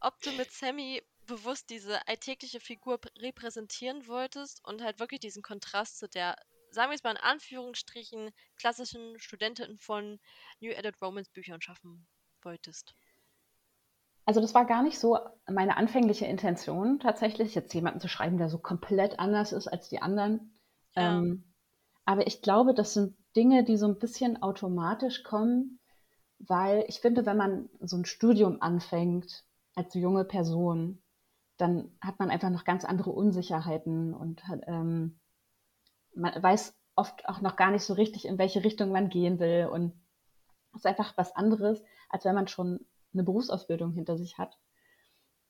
[0.00, 5.98] ob du mit Sammy bewusst diese alltägliche Figur repräsentieren wolltest und halt wirklich diesen Kontrast
[5.98, 6.36] zu der,
[6.70, 10.20] sagen wir es mal in Anführungsstrichen, klassischen Studentin von
[10.60, 12.06] New Edit Romance Büchern schaffen
[12.42, 12.94] wolltest.
[14.28, 15.18] Also das war gar nicht so
[15.50, 20.02] meine anfängliche Intention, tatsächlich jetzt jemanden zu schreiben, der so komplett anders ist als die
[20.02, 20.52] anderen.
[20.94, 21.16] Ja.
[21.16, 21.44] Ähm,
[22.04, 25.80] aber ich glaube, das sind Dinge, die so ein bisschen automatisch kommen,
[26.40, 31.02] weil ich finde, wenn man so ein Studium anfängt als junge Person,
[31.56, 35.18] dann hat man einfach noch ganz andere Unsicherheiten und hat, ähm,
[36.14, 39.70] man weiß oft auch noch gar nicht so richtig, in welche Richtung man gehen will.
[39.72, 39.94] Und
[40.72, 42.80] es ist einfach was anderes, als wenn man schon
[43.12, 44.58] eine Berufsausbildung hinter sich hat.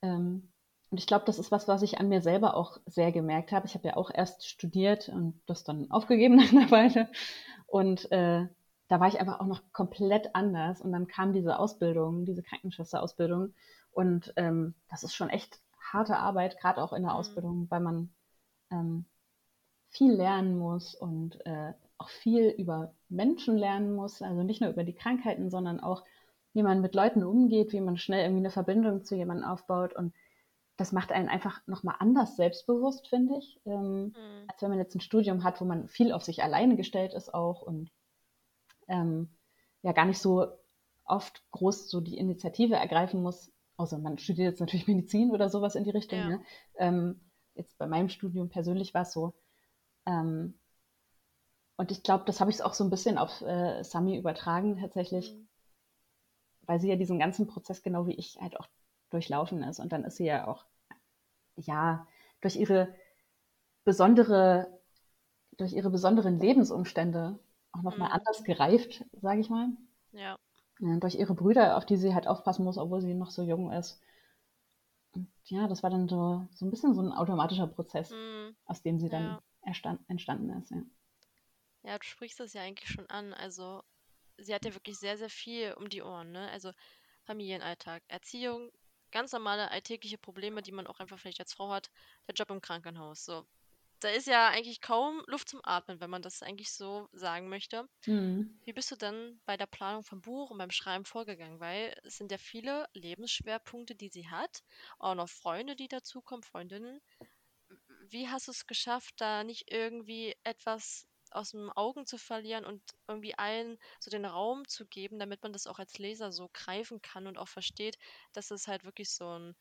[0.03, 0.51] Ähm,
[0.91, 3.67] und ich glaube, das ist was, was ich an mir selber auch sehr gemerkt habe.
[3.67, 7.09] Ich habe ja auch erst studiert und das dann aufgegeben nach einer Weile.
[7.67, 8.47] Und äh,
[8.89, 10.81] da war ich einfach auch noch komplett anders.
[10.81, 13.55] Und dann kam diese Ausbildung, diese Krankenschwesterausbildung.
[13.91, 15.61] Und ähm, das ist schon echt
[15.93, 17.19] harte Arbeit, gerade auch in der mhm.
[17.19, 18.11] Ausbildung, weil man
[18.71, 19.05] ähm,
[19.91, 24.23] viel lernen muss und äh, auch viel über Menschen lernen muss.
[24.23, 26.05] Also nicht nur über die Krankheiten, sondern auch
[26.55, 29.95] wie man mit Leuten umgeht, wie man schnell irgendwie eine Verbindung zu jemandem aufbaut.
[29.95, 30.15] Und
[30.77, 34.45] das macht einen einfach nochmal anders selbstbewusst, finde ich, ähm, mhm.
[34.47, 37.35] als wenn man jetzt ein Studium hat, wo man viel auf sich alleine gestellt ist
[37.35, 37.91] auch und
[38.87, 39.37] ähm,
[39.83, 40.47] ja gar nicht so
[41.05, 43.53] oft groß so die Initiative ergreifen muss.
[43.77, 46.19] Außer man studiert jetzt natürlich Medizin oder sowas in die Richtung.
[46.19, 46.29] Ja.
[46.29, 46.41] Ne?
[46.77, 47.21] Ähm,
[47.55, 49.35] jetzt bei meinem Studium persönlich war es so.
[50.07, 50.59] Ähm,
[51.77, 55.35] und ich glaube, das habe ich auch so ein bisschen auf äh, Sami übertragen tatsächlich.
[55.35, 55.49] Mhm
[56.69, 58.69] weil sie ja diesen ganzen Prozess genau wie ich halt auch
[59.11, 59.81] durchlaufen ist.
[59.81, 60.67] Und dann ist sie ja auch,
[61.57, 62.07] ja,
[62.43, 62.95] durch ihre
[63.85, 64.79] besondere,
[65.57, 67.39] durch ihre besonderen Lebensumstände
[67.73, 68.15] auch nochmal mhm.
[68.17, 69.71] anders gereift, sage ich mal.
[70.13, 70.39] Ja.
[70.79, 70.97] ja.
[70.99, 73.99] Durch ihre Brüder, auf die sie halt aufpassen muss, obwohl sie noch so jung ist.
[75.13, 78.55] Und ja, das war dann so, so ein bisschen so ein automatischer Prozess, mhm.
[78.67, 79.43] aus dem sie dann ja.
[79.63, 80.71] erstand, entstanden ist.
[80.71, 80.83] Ja.
[81.85, 83.33] ja, du sprichst das ja eigentlich schon an.
[83.33, 83.83] Also
[84.39, 86.51] sie hat ja wirklich sehr, sehr viel um die Ohren, ne?
[86.51, 86.73] Also
[87.25, 88.71] Familienalltag, Erziehung,
[89.11, 91.91] ganz normale alltägliche Probleme, die man auch einfach vielleicht als Frau hat,
[92.27, 93.25] der Job im Krankenhaus.
[93.25, 93.47] So.
[94.01, 97.89] Da ist ja eigentlich kaum Luft zum Atmen, wenn man das eigentlich so sagen möchte.
[98.07, 98.59] Mhm.
[98.65, 101.59] Wie bist du dann bei der Planung vom Buch und beim Schreiben vorgegangen?
[101.61, 104.63] Weil es sind ja viele Lebensschwerpunkte, die sie hat,
[105.01, 107.01] auch noch Freunde, die dazukommen, Freundinnen.
[108.11, 112.83] Wie hast du es geschafft, da nicht irgendwie etwas aus den Augen zu verlieren und
[113.07, 117.01] irgendwie allen so den Raum zu geben, damit man das auch als Leser so greifen
[117.03, 117.99] kann und auch versteht,
[118.33, 119.57] dass es halt wirklich so ein,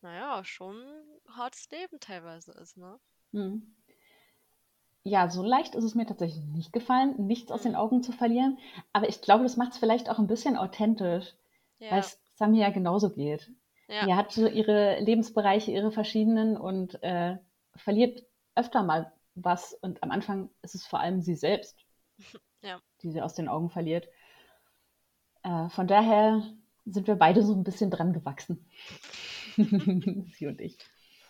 [0.00, 0.82] naja, schon
[1.28, 2.98] hartes Leben teilweise ist, ne?
[3.32, 3.74] Hm.
[5.04, 7.78] Ja, so leicht ist es mir tatsächlich nicht gefallen, nichts aus den hm.
[7.78, 8.58] Augen zu verlieren.
[8.92, 11.34] Aber ich glaube, das macht es vielleicht auch ein bisschen authentisch,
[11.78, 11.90] ja.
[11.90, 13.50] weil es Sami ja genauso geht.
[13.88, 14.06] Ja.
[14.06, 17.36] Die hat so ihre Lebensbereiche, ihre verschiedenen und äh,
[17.76, 18.22] verliert
[18.54, 19.74] öfter mal was.
[19.74, 21.84] Und am Anfang ist es vor allem sie selbst,
[22.62, 22.80] ja.
[23.02, 24.08] die sie aus den Augen verliert.
[25.42, 26.42] Äh, von daher
[26.84, 28.68] sind wir beide so ein bisschen dran gewachsen.
[29.56, 30.78] sie und ich.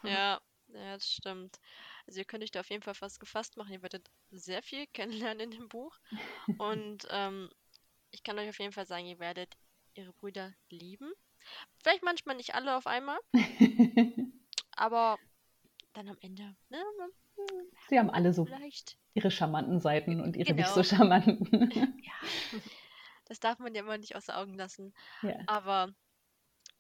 [0.03, 1.59] Ja, ja, das stimmt.
[2.07, 3.73] Also ihr könnt euch da auf jeden Fall fast gefasst machen.
[3.73, 5.97] Ihr werdet sehr viel kennenlernen in dem Buch.
[6.59, 7.51] Und ähm,
[8.11, 9.55] ich kann euch auf jeden Fall sagen, ihr werdet
[9.95, 11.13] ihre Brüder lieben.
[11.83, 13.19] Vielleicht manchmal nicht alle auf einmal.
[14.73, 15.19] aber
[15.93, 16.83] dann am Ende, ne,
[17.89, 18.99] Sie haben alle so Vielleicht.
[19.15, 20.63] ihre charmanten Seiten und ihre genau.
[20.63, 21.71] nicht so charmanten.
[22.03, 22.61] ja.
[23.27, 24.95] Das darf man ja immer nicht außer Augen lassen.
[25.23, 25.37] Ja.
[25.47, 25.95] Aber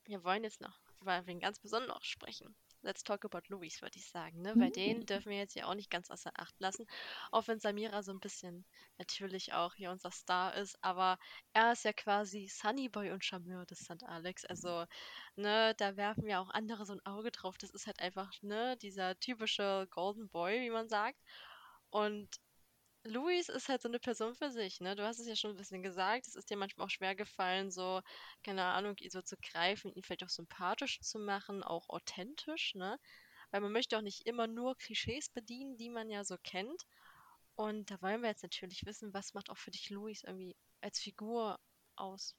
[0.05, 2.55] wir wollen jetzt noch über wen ganz Besonderes sprechen.
[2.83, 4.42] Let's talk about Louis, würde ich sagen.
[4.42, 4.57] Ne?
[4.57, 4.73] Bei Mhm.
[4.73, 6.87] denen dürfen wir jetzt ja auch nicht ganz außer Acht lassen.
[7.31, 8.66] Auch wenn Samira so ein bisschen
[8.99, 10.77] natürlich auch hier unser Star ist.
[10.83, 11.18] Aber
[11.53, 14.03] er ist ja quasi Sunnyboy und Charmeur des St.
[14.05, 14.45] Alex.
[14.45, 14.85] Also,
[15.37, 17.57] ne, da werfen ja auch andere so ein Auge drauf.
[17.59, 21.18] Das ist halt einfach, ne, dieser typische Golden Boy, wie man sagt.
[21.90, 22.29] Und
[23.04, 24.96] Luis ist halt so eine Person für sich, ne?
[24.96, 26.26] Du hast es ja schon ein bisschen gesagt.
[26.26, 28.00] Es ist dir manchmal auch schwer gefallen, so,
[28.42, 32.98] keine Ahnung, ihn so zu greifen, ihn vielleicht auch sympathisch zu machen, auch authentisch, ne?
[33.50, 36.82] Weil man möchte auch nicht immer nur Klischees bedienen, die man ja so kennt.
[37.56, 40.98] Und da wollen wir jetzt natürlich wissen, was macht auch für dich Luis irgendwie als
[41.00, 41.58] Figur
[41.96, 42.36] aus?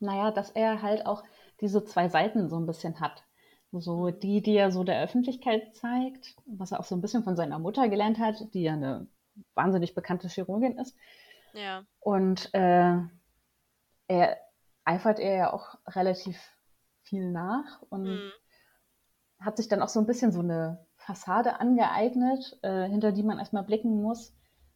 [0.00, 1.22] Naja, dass er halt auch
[1.60, 3.25] diese zwei Seiten so ein bisschen hat.
[3.72, 4.20] So Mhm.
[4.20, 7.58] die, die er so der Öffentlichkeit zeigt, was er auch so ein bisschen von seiner
[7.58, 9.08] Mutter gelernt hat, die ja eine
[9.54, 10.96] wahnsinnig bekannte Chirurgin ist.
[11.52, 12.98] Ja, Und äh,
[14.08, 14.36] er
[14.84, 16.38] eifert er ja auch relativ
[17.02, 18.30] viel nach und hm,
[19.40, 23.38] hat sich dann auch so ein bisschen so eine Fassade angeeignet, äh, hinter die man
[23.38, 24.34] erstmal blicken muss.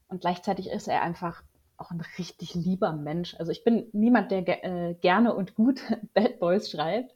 [0.08, 1.42] Und gleichzeitig ist er einfach
[1.76, 3.34] auch ein richtig lieber Mensch.
[3.38, 5.80] Also ich bin niemand, der ge äh, gerne und gut
[6.14, 7.14] Bad Boys schreibt.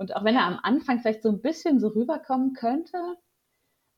[0.00, 2.96] Und auch wenn er am Anfang vielleicht so ein bisschen so rüberkommen könnte,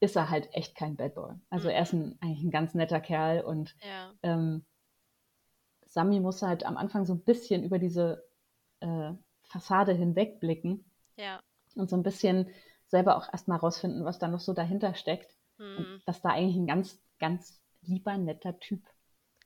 [0.00, 1.36] ist er halt echt kein Bad Boy.
[1.48, 4.64] Also er ist ein, eigentlich ein ganz netter Kerl und ja, ähm,
[5.86, 8.24] Sami muss halt am Anfang so ein bisschen über diese
[8.80, 9.12] äh,
[9.44, 10.84] Fassade hinwegblicken
[11.16, 11.38] ja,
[11.76, 12.48] und so ein bisschen
[12.88, 15.36] selber auch erstmal rausfinden, was da noch so dahinter steckt.
[15.58, 18.82] hm, Und dass da eigentlich ein ganz, ganz lieber, netter Typ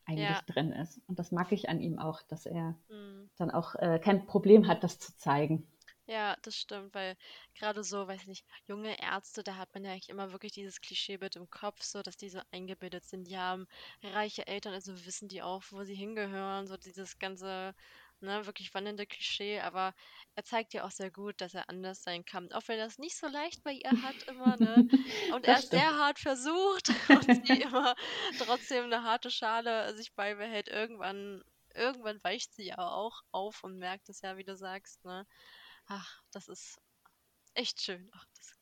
[0.06, 0.40] eigentlich Ja.
[0.46, 1.02] drin ist.
[1.06, 3.28] Und das mag ich an ihm auch, dass er hm.
[3.36, 5.68] dann auch äh, kein Problem hat, das zu zeigen.
[6.08, 7.16] Ja, das stimmt, weil
[7.54, 11.34] gerade so, weiß nicht, junge Ärzte, da hat man ja eigentlich immer wirklich dieses Klischeebild
[11.34, 13.24] im Kopf, so dass die so eingebildet sind.
[13.26, 13.66] Die haben
[14.02, 17.74] reiche Eltern, also wissen die auch, wo sie hingehören, so dieses ganze,
[18.20, 19.58] ne, wirklich wandelnde Klischee.
[19.60, 19.94] Aber
[20.36, 22.52] er zeigt ja auch sehr gut, dass er anders sein kann.
[22.52, 24.84] Auch wenn er es nicht so leicht bei ihr hat immer, ne?
[25.28, 27.96] Und er es sehr hart versucht und sie immer
[28.38, 30.68] trotzdem eine harte Schale sich beibehält.
[30.68, 31.42] Irgendwann,
[31.74, 35.26] irgendwann weicht sie ja auch auf und merkt es ja, wie du sagst, ne?
[35.86, 36.80] Ach, das ist
[37.54, 38.10] echt schön.
[38.12, 38.54] Ach, das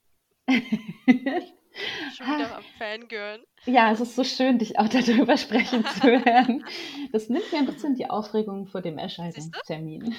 [2.17, 3.47] schon wieder am Fangirl.
[3.65, 6.65] Ja, es ist so schön, dich auch darüber sprechen zu hören.
[7.13, 10.15] Das nimmt mir ein bisschen die Aufregung vor dem Erscheinungstermin.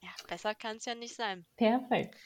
[0.00, 1.44] Ja, besser kann es ja nicht sein.
[1.56, 2.16] Perfekt.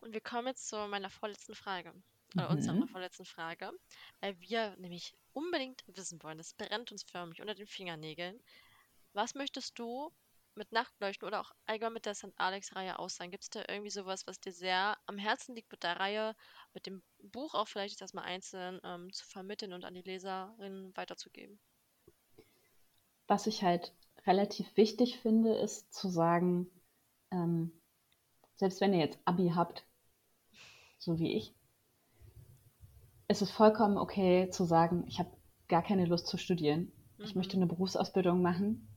[0.00, 1.92] Und wir kommen jetzt zu meiner vorletzten Frage.
[2.34, 2.88] Oder unserer Mhm.
[2.88, 3.70] vorletzten Frage.
[4.20, 8.40] Weil wir nämlich unbedingt wissen wollen, das brennt uns förmlich unter den Fingernägeln.
[9.12, 10.10] Was möchtest du
[10.56, 12.32] mit Nachtleuchten oder auch allgemein mit der St.
[12.38, 13.30] Alex-Reihe aussagen?
[13.30, 16.34] Gibt es da irgendwie sowas, was dir sehr am Herzen liegt mit der Reihe,
[16.74, 21.60] mit dem Buch auch vielleicht erstmal einzeln ähm, zu vermitteln und an die Leserinnen weiterzugeben?
[23.28, 23.94] Was ich halt
[24.26, 26.66] relativ wichtig finde, ist zu sagen,
[27.30, 27.70] ähm,
[28.56, 29.84] selbst wenn ihr jetzt Abi habt,
[30.98, 31.54] so wie ich,
[33.28, 35.30] ist es vollkommen okay zu sagen, ich habe
[35.68, 36.92] gar keine Lust zu studieren.
[37.22, 37.38] Ich Mhm.
[37.38, 38.88] möchte eine Berufsausbildung machen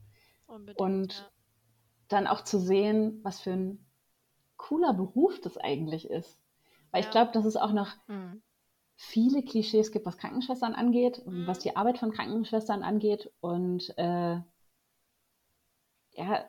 [0.47, 1.31] Unbedingt, und ja.
[2.09, 3.85] Dann auch zu sehen, was für ein
[4.57, 6.39] cooler Beruf das eigentlich ist.
[6.91, 7.11] Weil ich Ja.
[7.11, 8.41] glaube, dass es auch noch Mhm.
[8.97, 11.47] viele Klischees gibt, was Krankenschwestern angeht Mhm.
[11.47, 14.39] was die Arbeit von Krankenschwestern angeht und äh,
[16.13, 16.45] ja,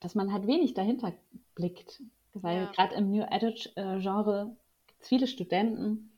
[0.00, 1.12] dass man halt wenig dahinter
[1.54, 2.02] blickt.
[2.34, 2.72] Weil Ja.
[2.72, 6.12] gerade im New Adult-Genre gibt es viele Studenten,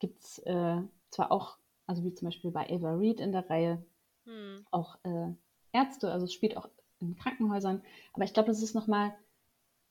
[0.00, 3.84] gibt es äh, zwar auch, also wie zum Beispiel bei Ava Reed in der Reihe,
[4.26, 4.66] Hm.
[4.70, 5.32] auch äh,
[5.72, 6.68] Ärzte, also es spielt auch
[7.00, 7.82] in Krankenhäusern,
[8.12, 9.14] aber ich glaube, das ist nochmal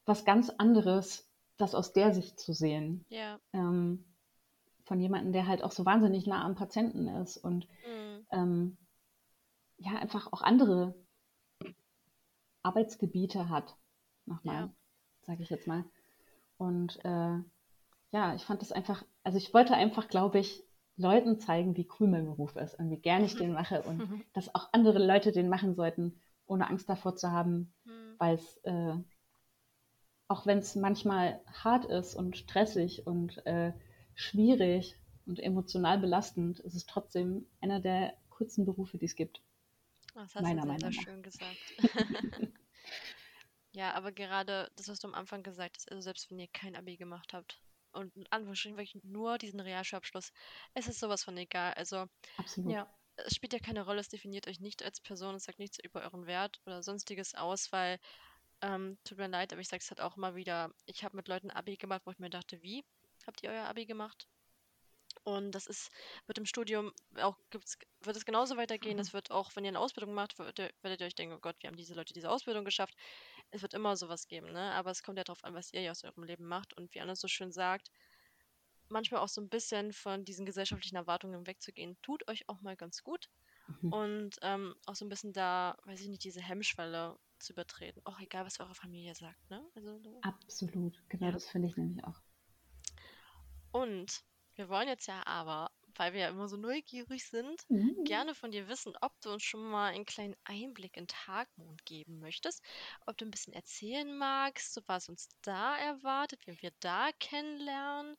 [0.05, 3.39] was ganz anderes, das aus der Sicht zu sehen Ja.
[3.53, 4.03] ähm,
[4.83, 8.25] von jemandem, der halt auch so wahnsinnig nah am Patienten ist und Hm.
[8.31, 8.77] ähm,
[9.77, 10.93] ja, einfach auch andere
[12.63, 13.75] Arbeitsgebiete hat,
[14.25, 14.69] nochmal, Ja.
[15.21, 15.83] sage ich jetzt mal.
[16.57, 17.37] Und äh,
[18.11, 20.63] ja, ich fand das einfach, also ich wollte einfach, glaube ich,
[20.97, 23.99] Leuten zeigen, wie cool mein Beruf ist und wie gern ich den mache und
[24.33, 28.17] dass auch andere Leute den machen sollten, ohne Angst davor zu haben, Hm.
[28.17, 28.95] weil es, äh,
[30.27, 33.73] auch wenn es manchmal hart ist und stressig und äh,
[34.13, 39.41] schwierig und emotional belastend, ist es trotzdem einer der coolsten Berufe, die es gibt.
[40.15, 41.03] Das hast Meiner du sehr, sehr Meinung nach.
[41.03, 41.75] schön gesagt.
[43.71, 46.75] ja, aber gerade das, was du am Anfang gesagt hast, also selbst wenn ihr kein
[46.75, 50.31] Abi gemacht habt und in Anführungsstrichen wirklich nur diesen Realschulabschluss,
[50.73, 51.73] es ist sowas von egal.
[51.73, 52.05] Also
[52.37, 52.77] Absolut.
[52.77, 55.79] ja, es spielt ja keine Rolle, es definiert euch nicht als Person, es sagt nichts
[55.79, 57.99] über euren Wert oder sonstiges aus, weil,
[58.61, 61.27] ähm, tut mir leid, aber ich sage es halt auch immer wieder, ich habe mit
[61.27, 62.83] Leuten Abi gemacht, wo ich mir dachte, wie?
[63.27, 64.27] Habt ihr euer Abi gemacht?
[65.23, 65.91] Und das ist,
[66.27, 68.99] wird im Studium auch, gibt's, wird es genauso weitergehen.
[68.99, 71.67] Es wird auch, wenn ihr eine Ausbildung macht, werdet ihr euch denken, oh Gott, wir
[71.67, 72.93] haben diese Leute diese Ausbildung geschafft.
[73.49, 74.71] Es wird immer sowas geben, ne?
[74.73, 76.73] Aber es kommt ja darauf an, was ihr aus eurem Leben macht.
[76.73, 77.89] Und wie Anna so schön sagt,
[78.89, 83.03] manchmal auch so ein bisschen von diesen gesellschaftlichen Erwartungen wegzugehen, tut euch auch mal ganz
[83.03, 83.29] gut.
[83.67, 83.93] Mhm.
[83.93, 88.01] Und ähm, auch so ein bisschen da, weiß ich nicht, diese Hemmschwelle zu übertreten.
[88.05, 89.63] Auch egal, was eure Familie sagt, ne?
[89.75, 91.31] Also, Absolut, genau ja.
[91.31, 92.21] das finde ich nämlich auch.
[93.71, 94.23] Und
[94.55, 98.03] wir wollen jetzt ja aber, weil wir ja immer so neugierig sind, mhm.
[98.05, 102.19] gerne von dir wissen, ob du uns schon mal einen kleinen Einblick in Tagmond geben
[102.19, 102.63] möchtest,
[103.05, 108.15] ob du ein bisschen erzählen magst, so was uns da erwartet, wie wir da kennenlernen,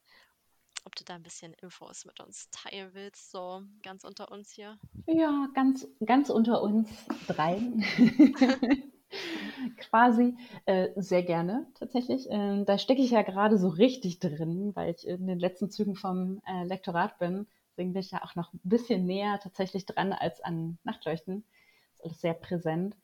[0.86, 4.78] ob du da ein bisschen Infos mit uns teilen willst, so ganz unter uns hier.
[5.06, 6.88] Ja, ganz, ganz unter uns
[7.26, 7.84] dreien.
[9.78, 12.30] Quasi äh, sehr gerne tatsächlich.
[12.30, 15.96] Äh, da stecke ich ja gerade so richtig drin, weil ich in den letzten Zügen
[15.96, 17.46] vom äh, Lektorat bin.
[17.70, 21.44] Deswegen bin ich ja auch noch ein bisschen näher tatsächlich dran als an Nachtleuchten.
[21.90, 22.96] Das ist alles sehr präsent.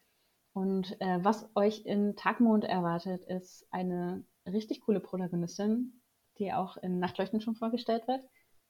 [0.52, 6.01] Und äh, was euch in Tagmond erwartet, ist eine richtig coole Protagonistin,
[6.38, 8.24] die auch in Nachtleuchten schon vorgestellt wird,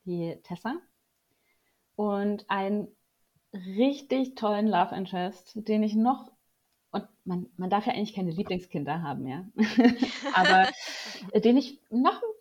[0.05, 0.77] die Tessa.
[1.95, 2.89] Und einen
[3.53, 6.33] richtig tollen Love Interest, den ich noch
[6.93, 9.47] und man, man darf ja eigentlich keine Lieblingskinder haben, ja.
[10.35, 10.69] Aber
[11.41, 12.33] den ich noch einen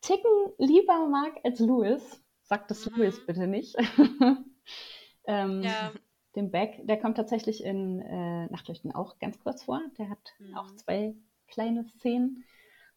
[0.00, 2.22] Ticken lieber mag als Louis.
[2.42, 2.96] Sagt das mhm.
[2.96, 3.76] Louis bitte nicht.
[5.26, 5.92] ähm, ja.
[6.36, 9.82] Den Beck, der kommt tatsächlich in äh, Nachtleuchten auch ganz kurz vor.
[9.98, 10.56] Der hat mhm.
[10.56, 11.16] auch zwei
[11.48, 12.44] kleine Szenen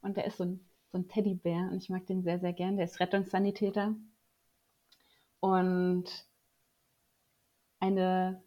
[0.02, 2.76] und der ist so ein, so ein Teddybär und ich mag den sehr, sehr gern.
[2.76, 3.96] Der ist Rettungssanitäter.
[5.40, 6.06] Und
[7.80, 8.44] eine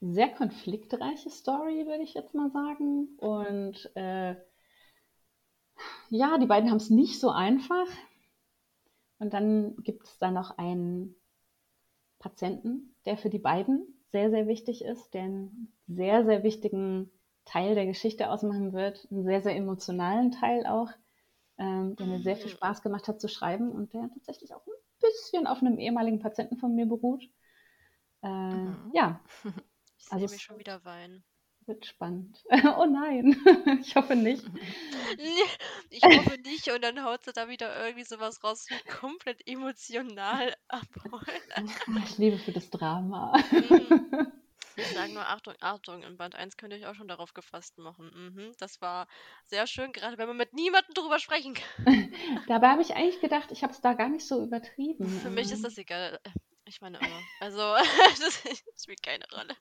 [0.00, 3.08] sehr konfliktreiche Story, würde ich jetzt mal sagen.
[3.18, 4.36] Und äh,
[6.10, 7.86] ja, die beiden haben es nicht so einfach.
[9.18, 11.16] Und dann gibt es da noch einen
[12.18, 17.10] Patienten, der für die beiden sehr, sehr wichtig ist, der einen sehr, sehr wichtigen
[17.44, 20.90] Teil der Geschichte ausmachen wird, einen sehr, sehr emotionalen Teil auch,
[21.58, 22.56] ähm, der mir sehr viel mhm.
[22.56, 26.56] Spaß gemacht hat zu schreiben und der tatsächlich auch ein bisschen auf einem ehemaligen Patienten
[26.56, 27.24] von mir beruht.
[28.22, 28.90] Äh, mhm.
[28.92, 29.20] Ja,
[30.06, 31.24] Ich also sehe mich schon wieder weinen.
[31.66, 32.44] Wird spannend.
[32.78, 33.36] Oh nein,
[33.80, 34.44] ich hoffe nicht.
[35.90, 40.54] Ich hoffe nicht und dann haut sie da wieder irgendwie sowas raus, wie komplett emotional
[40.68, 41.70] abholen.
[42.04, 43.34] Ich liebe für das Drama.
[43.50, 44.32] Mhm.
[44.76, 47.78] Ich sage nur Achtung, Achtung, in Band 1 könnt ihr euch auch schon darauf gefasst
[47.78, 48.10] machen.
[48.14, 49.06] Mhm, das war
[49.46, 52.12] sehr schön, gerade wenn man mit niemandem drüber sprechen kann.
[52.48, 55.08] Dabei habe ich eigentlich gedacht, ich habe es da gar nicht so übertrieben.
[55.20, 56.20] Für mich ist das egal.
[56.66, 57.20] Ich meine immer.
[57.40, 57.58] Also,
[58.20, 58.42] das
[58.82, 59.54] spielt keine Rolle.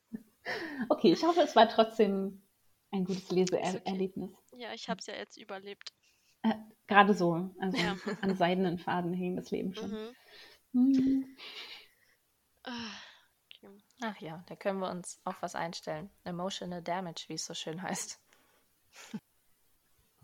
[0.89, 2.41] Okay, ich hoffe, es war trotzdem
[2.91, 4.31] ein gutes Leseerlebnis.
[4.51, 4.61] Okay.
[4.61, 5.93] Ja, ich habe es ja jetzt überlebt.
[6.43, 6.55] Äh,
[6.87, 7.95] Gerade so, also ja.
[8.21, 9.91] an seidenen Faden hing das Leben schon.
[9.91, 10.15] Mhm.
[10.73, 11.37] Mhm.
[14.05, 16.09] Ach ja, da können wir uns auf was einstellen.
[16.25, 18.19] Emotional Damage, wie es so schön heißt.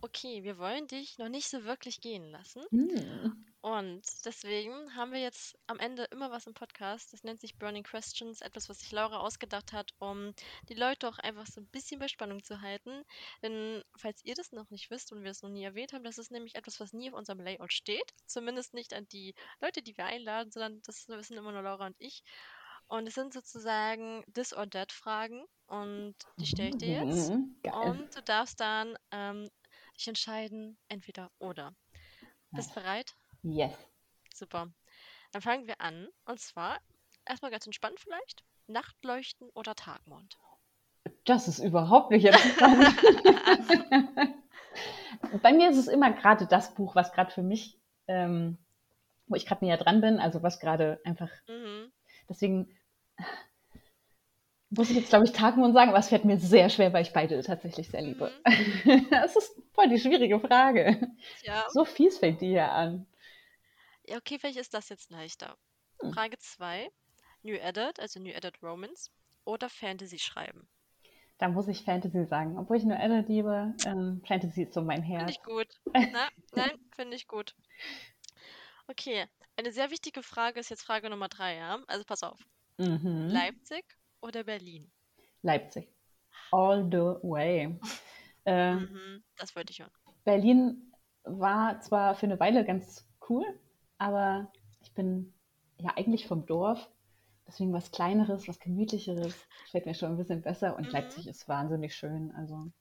[0.01, 2.63] Okay, wir wollen dich noch nicht so wirklich gehen lassen.
[2.71, 3.45] Mhm.
[3.59, 7.11] Und deswegen haben wir jetzt am Ende immer was im Podcast.
[7.11, 10.33] Das nennt sich Burning Questions, etwas, was sich Laura ausgedacht hat, um
[10.69, 13.03] die Leute auch einfach so ein bisschen bei Spannung zu halten.
[13.43, 16.17] Denn falls ihr das noch nicht wisst und wir es noch nie erwähnt haben, das
[16.17, 18.13] ist nämlich etwas, was nie auf unserem Layout steht.
[18.25, 21.97] Zumindest nicht an die Leute, die wir einladen, sondern das wissen immer nur Laura und
[21.99, 22.23] ich.
[22.89, 27.29] Und es sind sozusagen This or That Fragen und die stelle ich dir jetzt.
[27.29, 29.47] Mhm, und du darfst dann ähm,
[29.95, 31.75] dich entscheiden, entweder oder.
[32.49, 33.13] Bist du bereit?
[33.43, 33.73] Yes.
[34.33, 34.69] Super.
[35.31, 36.07] Dann fangen wir an.
[36.25, 36.79] Und zwar
[37.25, 38.43] erstmal ganz entspannt vielleicht.
[38.65, 40.39] Nachtleuchten oder Tagmond?
[41.25, 42.95] Das ist überhaupt nicht entspannt.
[45.43, 48.57] Bei mir ist es immer gerade das Buch, was gerade für mich, ähm,
[49.27, 51.29] wo ich gerade näher dran bin, also was gerade einfach.
[51.47, 51.91] Mhm.
[52.27, 52.75] Deswegen
[54.69, 57.13] muss ich jetzt, glaube ich, Tagmond sagen, aber es fällt mir sehr schwer, weil ich
[57.13, 58.31] beide tatsächlich sehr liebe.
[58.45, 59.07] Mhm.
[59.11, 61.11] das ist voll die schwierige Frage.
[61.43, 61.65] Ja.
[61.69, 63.07] So fies fängt die hier an.
[64.05, 65.57] Ja, okay, vielleicht ist das jetzt leichter.
[66.01, 66.13] Hm.
[66.13, 66.89] Frage 2.
[67.41, 69.11] New Edit, also New Edit Romans
[69.45, 70.67] oder Fantasy schreiben?
[71.37, 72.57] Da muss ich Fantasy sagen.
[72.57, 75.21] Obwohl ich New Edit liebe, ähm, Fantasy ist so mein Herz.
[75.21, 75.67] Finde ich gut.
[76.13, 77.55] Na, nein, finde ich gut.
[78.87, 81.79] Okay, eine sehr wichtige Frage ist jetzt Frage Nummer 3, ja?
[81.87, 82.39] Also pass auf.
[82.77, 83.29] Mhm.
[83.29, 84.91] Leipzig oder Berlin?
[85.41, 85.89] Leipzig.
[86.51, 87.79] All the way.
[88.45, 89.91] Äh, mhm, das wollte ich hören.
[90.23, 90.93] Berlin
[91.23, 93.45] war zwar für eine Weile ganz cool,
[93.97, 94.51] aber
[94.81, 95.33] ich bin
[95.77, 96.89] ja eigentlich vom Dorf.
[97.47, 99.35] Deswegen was Kleineres, was Gemütlicheres
[99.69, 100.77] fällt mir schon ein bisschen besser.
[100.77, 100.93] Und mhm.
[100.93, 102.31] Leipzig ist wahnsinnig schön.
[102.31, 102.71] Also.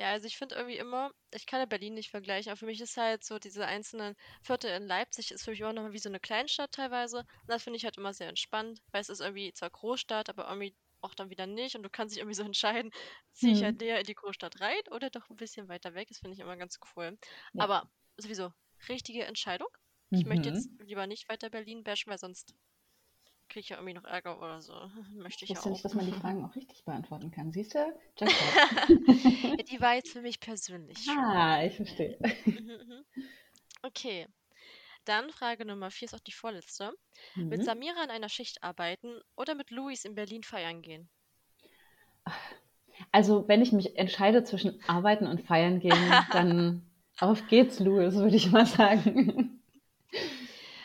[0.00, 2.80] Ja, also ich finde irgendwie immer, ich kann ja Berlin nicht vergleichen, aber für mich
[2.80, 6.08] ist halt so diese einzelnen Viertel in Leipzig ist für mich auch nochmal wie so
[6.08, 7.18] eine Kleinstadt teilweise.
[7.18, 10.48] Und das finde ich halt immer sehr entspannt, weil es ist irgendwie zwar Großstadt, aber
[10.48, 11.76] irgendwie auch dann wieder nicht.
[11.76, 12.90] Und du kannst dich irgendwie so entscheiden,
[13.32, 13.80] ziehe ich halt Mhm.
[13.80, 16.08] näher in die Großstadt rein oder doch ein bisschen weiter weg.
[16.08, 17.18] Das finde ich immer ganz cool.
[17.52, 17.66] Ja.
[17.66, 18.52] Aber sowieso,
[18.88, 19.68] richtige Entscheidung.
[20.12, 20.80] Ich möchte jetzt Mhm.
[20.80, 22.54] lieber nicht weiter Berlin bashen, weil sonst
[23.50, 24.74] kriege ich ja irgendwie noch Ärger oder so.
[25.14, 25.70] Möchte Ich ich ja auch.
[25.70, 27.52] nicht, dass man die Fragen auch richtig beantworten kann.
[27.52, 27.78] Siehst du?
[29.56, 31.24] Ja, die war jetzt für mich persönlich schon.
[31.28, 32.18] ah, ich verstehe.
[33.82, 34.26] Okay.
[35.06, 36.92] Dann Frage Nummer vier ist auch die vorletzte.
[37.48, 37.64] Mit Mhm.
[37.64, 41.10] Samira in einer Schicht arbeiten oder mit Luis in Berlin feiern gehen?
[43.12, 46.82] Also, wenn ich mich entscheide zwischen arbeiten und feiern gehen, dann
[47.18, 49.59] auf geht's, Louis, würde ich mal sagen.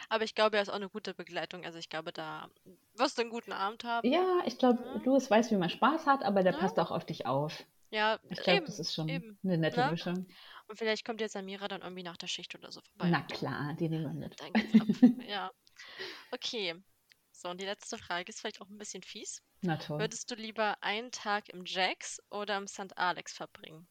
[0.09, 1.65] Aber ich glaube, er ist auch eine gute Begleitung.
[1.65, 2.49] Also ich glaube, da
[2.95, 4.07] wirst du einen guten Abend haben.
[4.11, 5.03] Ja, ich glaube, Mhm.
[5.05, 6.59] Louis weiß, wie man Spaß hat, aber der Ja.
[6.59, 7.65] passt auch auf dich auf.
[7.91, 9.37] Ja, Ich glaube, das ist schon eben.
[9.43, 9.91] eine nette Ne?
[9.91, 10.27] Mischung.
[10.67, 13.09] Und vielleicht kommt jetzt Samira dann irgendwie nach der Schicht oder so vorbei.
[13.09, 14.39] Na klar, die nehmen wir mit.
[14.39, 14.87] Dann geht's ab.
[15.29, 15.51] Ja.
[16.31, 16.75] Okay.
[17.31, 19.41] So, und die letzte Frage ist vielleicht auch ein bisschen fies.
[19.61, 19.99] Na toll.
[19.99, 22.97] Würdest du lieber einen Tag im Jax oder im St.
[22.97, 23.87] Alex verbringen?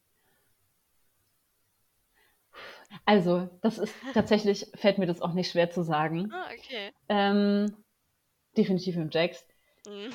[3.05, 6.31] Also, das ist tatsächlich, fällt mir das auch nicht schwer zu sagen.
[6.33, 6.91] Ah, okay.
[7.09, 7.75] Ähm,
[8.57, 9.45] definitiv im Jax.
[9.87, 10.11] Hm.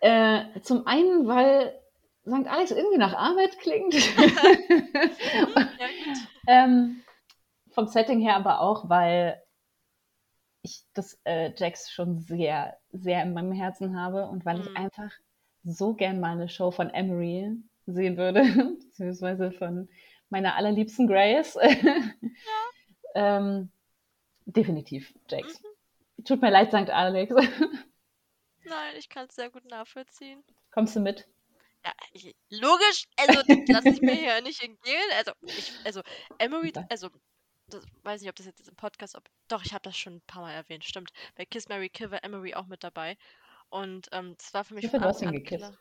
[0.00, 1.80] Äh, zum einen, weil
[2.26, 2.48] St.
[2.48, 3.94] Alex irgendwie nach Arbeit klingt.
[6.46, 7.02] ähm,
[7.72, 9.40] vom Setting her aber auch, weil
[10.62, 14.76] ich das äh, Jax schon sehr, sehr in meinem Herzen habe und weil ich Mhm.
[14.76, 15.10] einfach
[15.62, 17.56] so gern mal eine Show von Emery
[17.86, 18.42] sehen würde,
[18.86, 19.88] beziehungsweise von
[20.34, 21.56] meiner allerliebsten Grace.
[23.14, 23.70] ähm,
[24.46, 25.62] definitiv Jax.
[25.62, 26.24] Mhm.
[26.24, 26.90] Tut mir leid, St.
[26.90, 27.32] Alex.
[28.64, 30.42] Nein, ich kann es sehr gut nachvollziehen.
[30.72, 31.28] Kommst du mit?
[31.84, 35.08] Ja, ich, logisch, also das lasse ich mir hier nicht entgehen.
[35.18, 36.00] Also, ich, also
[36.38, 37.10] Emery, also,
[37.68, 40.22] das, weiß nicht, ob das jetzt im Podcast, ob, doch, ich habe das schon ein
[40.26, 41.12] paar Mal erwähnt, stimmt.
[41.36, 43.16] Bei Kiss Mary Kill war Emery auch mit dabei.
[43.68, 45.58] Und ähm, das war für mich viel von Anfang an gekisst?
[45.58, 45.78] klar.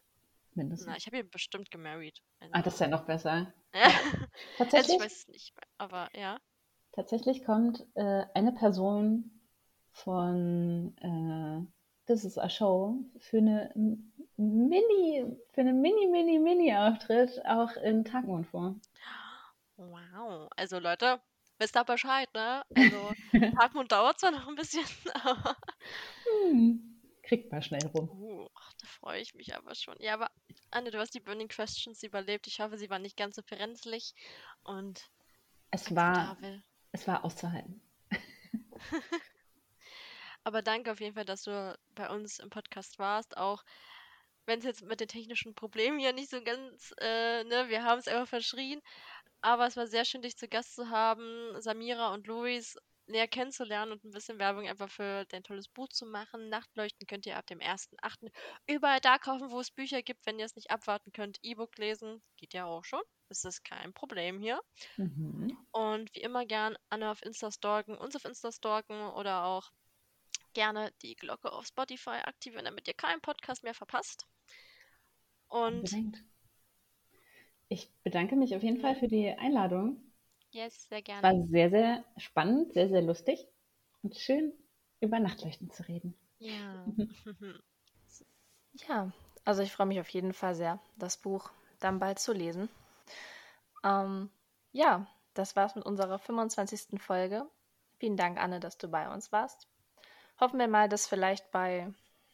[0.56, 0.88] Mindestens.
[0.88, 2.20] Na, ich habe ihn bestimmt gemarried.
[2.39, 3.54] Also, Ah, das ist ja noch besser.
[3.74, 3.82] ja.
[3.86, 4.28] also
[4.58, 6.39] Tatsächlich, ich weiß es nicht, mehr, aber ja.
[6.91, 9.32] tatsächlich kommt äh, eine Person
[9.91, 11.66] von äh,
[12.08, 13.72] This is a Show für eine
[14.38, 18.76] Mini, für eine Mini, Mini, Mini-Auftritt auch in Tagmond vor.
[19.78, 20.49] Wow.
[20.58, 21.22] Also Leute,
[21.60, 22.64] wisst ihr Bescheid, ne?
[22.76, 23.14] Also
[23.60, 24.84] Tagmond dauert zwar noch ein bisschen,
[25.24, 25.56] aber
[26.26, 26.92] Hm,
[27.24, 28.09] kriegt man schnell rum.
[28.09, 29.95] uh, ach, da freue ich mich aber schon.
[29.99, 30.30] Ja, aber
[30.71, 32.47] Anne, du hast die Burning Questions überlebt.
[32.47, 34.13] Ich hoffe, sie waren nicht ganz so verrenzlich
[34.63, 35.09] und
[35.71, 36.38] Es war,
[36.91, 37.82] es war auszuhalten.
[40.43, 43.38] Aber danke auf jeden Fall, dass du bei uns im Podcast warst.
[43.38, 43.63] Auch
[44.45, 47.99] wenn es jetzt mit den technischen Problemen hier nicht so ganz, äh, ne, wir haben
[47.99, 48.82] es einfach verschrien.
[49.41, 52.78] Aber es war sehr schön, dich zu Gast zu haben, Samira und Luis
[53.08, 56.49] näher kennenzulernen und ein bisschen Werbung einfach für dein tolles Buch zu machen.
[56.49, 58.32] Nachtleuchten könnt ihr ab dem 1.8.
[58.68, 61.39] überall da kaufen, wo es Bücher gibt, wenn ihr es nicht abwarten könnt.
[61.41, 63.01] E-Book lesen, geht ja auch schon.
[63.30, 64.62] Das ist kein Problem hier.
[64.97, 65.58] Mhm.
[65.72, 69.72] Und wie immer gern Anne auf Insta stalken, uns auf Insta stalken oder auch
[70.54, 74.28] gerne die Glocke auf Spotify aktivieren, damit ihr keinen Podcast mehr verpasst.
[75.47, 76.24] Und Unbedingt.
[77.70, 80.12] Ich bedanke mich auf jeden Fall für die Einladung.
[80.54, 81.24] Yes, sehr Es gerne.
[81.24, 83.47] war sehr, sehr spannend, sehr, sehr lustig
[84.01, 84.51] und schön
[84.99, 86.14] über Nachtleuchten zu reden.
[86.39, 86.86] Ja.
[88.88, 89.12] Ja,
[89.45, 91.49] also ich freue mich auf jeden Fall sehr, das Buch
[91.80, 92.70] dann bald zu lesen.
[93.84, 94.30] Ähm,
[94.72, 96.99] ja, das war's mit unserer 25.
[96.99, 97.45] Folge.
[97.99, 99.68] Vielen Dank, Anne, dass du bei uns warst.
[100.39, 101.93] Hoffen wir mal, dass vielleicht bei,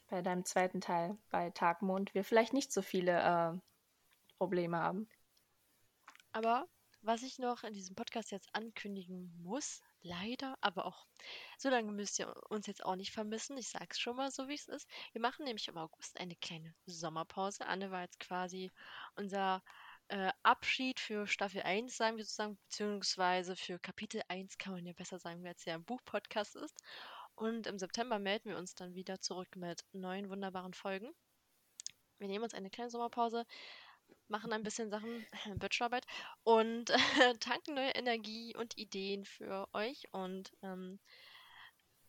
[0.10, 3.60] bei deinem zweiten Teil, bei Tagmond, wir vielleicht nicht so viele äh,
[4.38, 5.10] Probleme haben.
[6.34, 6.68] Aber
[7.02, 11.08] was ich noch in diesem Podcast jetzt ankündigen muss, leider, aber auch
[11.58, 13.58] so lange müsst ihr uns jetzt auch nicht vermissen.
[13.58, 14.88] Ich sag's schon mal so, wie es ist.
[15.12, 17.66] Wir machen nämlich im August eine kleine Sommerpause.
[17.68, 18.72] Anne war jetzt quasi
[19.16, 19.64] unser
[20.10, 24.94] äh, Abschied für Staffel 1, sagen wir sozusagen, beziehungsweise für Kapitel 1 kann man ja
[24.94, 26.76] besser sagen, weil es ja ein Buchpodcast ist.
[27.36, 31.14] Und im September melden wir uns dann wieder zurück mit neuen wunderbaren Folgen.
[32.18, 33.46] Wir nehmen uns eine kleine Sommerpause,
[34.30, 35.28] machen ein bisschen Sachen,
[35.60, 36.06] Bachelorarbeit
[36.44, 36.86] und
[37.40, 40.06] tanken neue Energie und Ideen für euch.
[40.12, 41.00] Und ähm,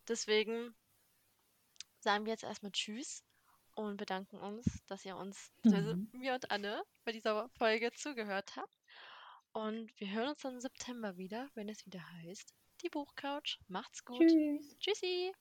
[0.07, 0.75] deswegen
[1.99, 3.23] sagen wir jetzt erstmal Tschüss
[3.75, 6.11] und bedanken uns, dass ihr uns, also Mhm.
[6.11, 8.77] mir und Anne, bei dieser Folge zugehört habt.
[9.53, 12.53] Und wir hören uns dann im September wieder, wenn es wieder heißt,
[12.83, 13.59] die Buchcouch.
[13.67, 14.27] Macht's gut.
[14.27, 14.77] Tschüss.
[14.79, 15.33] Tschüssi.